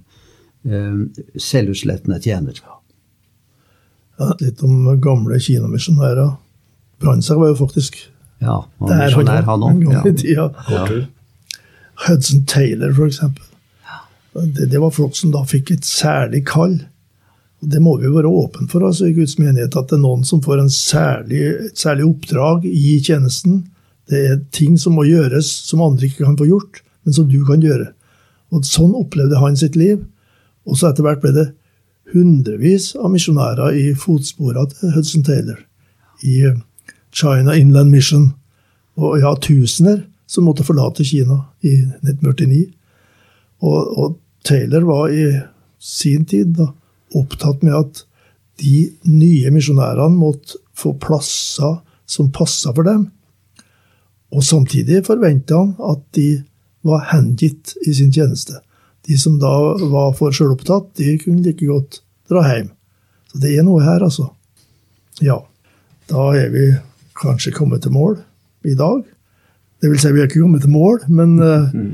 eh, 0.68 1.22
selvutslettende 1.40 2.18
tjener. 2.20 2.58
Ja, 4.18 4.34
litt 4.42 4.64
om 4.66 4.90
gamle 5.00 5.40
kinamisjonærer. 5.40 6.34
Brandtzæg 7.00 7.40
var 7.40 7.54
jo 7.54 7.60
faktisk 7.62 8.00
ja, 8.42 8.64
han 8.82 8.92
der 8.92 9.06
misjonær, 9.06 9.46
han 9.48 9.66
òg. 9.70 9.86
Ja. 10.26 10.50
Ja. 10.74 10.88
Hudson 12.08 12.44
Taylor, 12.50 12.92
for 12.98 13.10
eksempel. 13.10 13.46
Det, 14.34 14.68
det, 14.70 14.82
var 14.82 14.92
folk 14.94 15.16
som 15.18 15.32
da 15.34 15.42
fikk 15.50 15.72
et 15.74 15.86
særlig 15.88 16.44
kall. 16.50 16.76
Det 17.62 17.80
må 17.82 17.96
vi 17.98 18.10
være 18.14 18.30
åpne 18.30 18.68
for 18.70 18.86
altså, 18.86 19.08
i 19.10 19.16
Guds 19.18 19.38
menighet, 19.40 19.74
at 19.74 19.90
det 19.90 19.98
er 19.98 20.04
noen 20.04 20.26
som 20.28 20.44
får 20.46 20.62
særlig, 20.74 21.42
et 21.70 21.80
særlig 21.80 22.06
oppdrag 22.06 22.68
i 22.70 23.00
tjenesten. 23.02 23.64
Det 24.08 24.20
er 24.30 24.44
ting 24.54 24.78
som 24.80 24.94
må 24.94 25.08
gjøres 25.08 25.50
som 25.66 25.82
andre 25.82 26.06
ikke 26.06 26.26
kan 26.26 26.38
få 26.38 26.48
gjort 26.52 26.84
men 27.08 27.14
som 27.14 27.30
du 27.32 27.40
kan 27.48 27.62
gjøre. 27.64 27.94
Og 28.52 28.66
Sånn 28.68 28.92
opplevde 29.00 29.40
han 29.40 29.56
sitt 29.56 29.78
liv. 29.80 30.02
Og 30.68 30.76
så 30.76 30.90
etter 30.90 31.06
hvert 31.06 31.22
ble 31.24 31.32
det 31.32 31.46
hundrevis 32.12 32.90
av 33.00 33.14
misjonærer 33.14 33.78
i 33.80 33.86
fotsporene 33.96 34.68
til 34.74 34.92
Hudson 34.92 35.24
Taylor. 35.24 35.62
I 36.28 36.36
eh, 36.50 36.58
China 37.16 37.56
Inland 37.56 37.96
Mission. 37.96 38.34
Og 39.00 39.22
ja, 39.22 39.32
tusener 39.40 40.02
som 40.28 40.50
måtte 40.50 40.68
forlate 40.68 41.06
Kina 41.08 41.46
i 41.64 41.78
1949. 42.04 42.66
Og, 43.64 43.80
og 43.96 44.20
Taylor 44.44 44.84
var 44.90 45.08
i 45.08 45.30
sin 45.80 46.28
tid 46.28 46.58
da, 46.60 46.74
opptatt 47.16 47.64
med 47.64 47.76
at 47.78 48.04
de 48.62 48.88
nye 49.06 49.52
misjonærene 49.54 50.18
måtte 50.18 50.58
få 50.78 50.96
plasser 51.02 51.80
som 52.10 52.32
passa 52.34 52.74
for 52.74 52.88
dem. 52.88 53.08
Og 54.34 54.44
samtidig 54.44 55.06
forventa 55.08 55.60
han 55.60 55.76
at 55.92 56.04
de 56.18 56.30
var 56.88 57.06
hengitt 57.12 57.76
i 57.88 57.94
sin 57.96 58.12
tjeneste. 58.14 58.60
De 59.08 59.18
som 59.20 59.38
da 59.40 59.52
var 59.92 60.16
for 60.18 60.36
sjølopptatt, 60.36 60.92
de 61.00 61.18
kunne 61.22 61.44
like 61.46 61.68
godt 61.68 62.02
dra 62.30 62.44
hjem. 62.48 62.72
Så 63.32 63.40
det 63.44 63.54
er 63.56 63.66
noe 63.68 63.84
her, 63.84 64.04
altså. 64.04 64.30
Ja. 65.24 65.40
Da 66.12 66.32
er 66.40 66.52
vi 66.52 66.66
kanskje 67.20 67.56
kommet 67.56 67.84
til 67.84 67.96
mål 67.96 68.20
i 68.68 68.76
dag. 68.78 69.04
Det 69.82 69.92
vil 69.92 70.00
si, 70.02 70.12
vi 70.12 70.24
er 70.24 70.30
ikke 70.30 70.42
kommet 70.42 70.64
til 70.66 70.74
mål, 70.74 71.02
men 71.08 71.36
mm. 71.38 71.90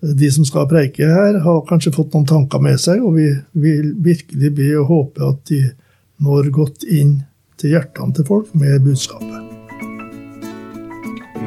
De 0.00 0.30
som 0.30 0.46
skal 0.46 0.68
preike 0.70 1.06
her, 1.06 1.40
har 1.42 1.64
kanskje 1.68 1.94
fått 1.96 2.14
noen 2.14 2.28
tanker 2.28 2.62
med 2.62 2.78
seg, 2.80 3.02
og 3.02 3.16
vi 3.18 3.28
vil 3.58 3.92
virkelig 4.04 4.52
be 4.54 4.70
og 4.78 4.90
håpe 4.92 5.26
at 5.26 5.44
de 5.50 5.62
når 6.22 6.50
godt 6.54 6.86
inn 6.86 7.20
til 7.58 7.74
hjertene 7.74 8.14
til 8.14 8.26
folk 8.28 8.52
med 8.58 8.82
budskapet. 8.86 9.54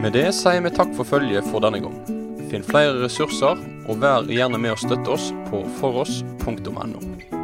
Med 0.02 0.16
det 0.18 0.32
sier 0.36 0.64
vi 0.66 0.72
takk 0.74 0.96
for 0.98 1.08
følget 1.08 1.48
for 1.52 1.64
denne 1.64 1.84
gang. 1.84 2.00
Finn 2.52 2.66
flere 2.68 2.98
ressurser, 3.04 3.60
og 3.88 4.02
vær 4.02 4.28
gjerne 4.28 4.60
med 4.60 4.76
å 4.76 4.82
støtte 4.82 5.16
oss 5.16 5.30
på 5.52 5.64
foross.no. 5.80 7.41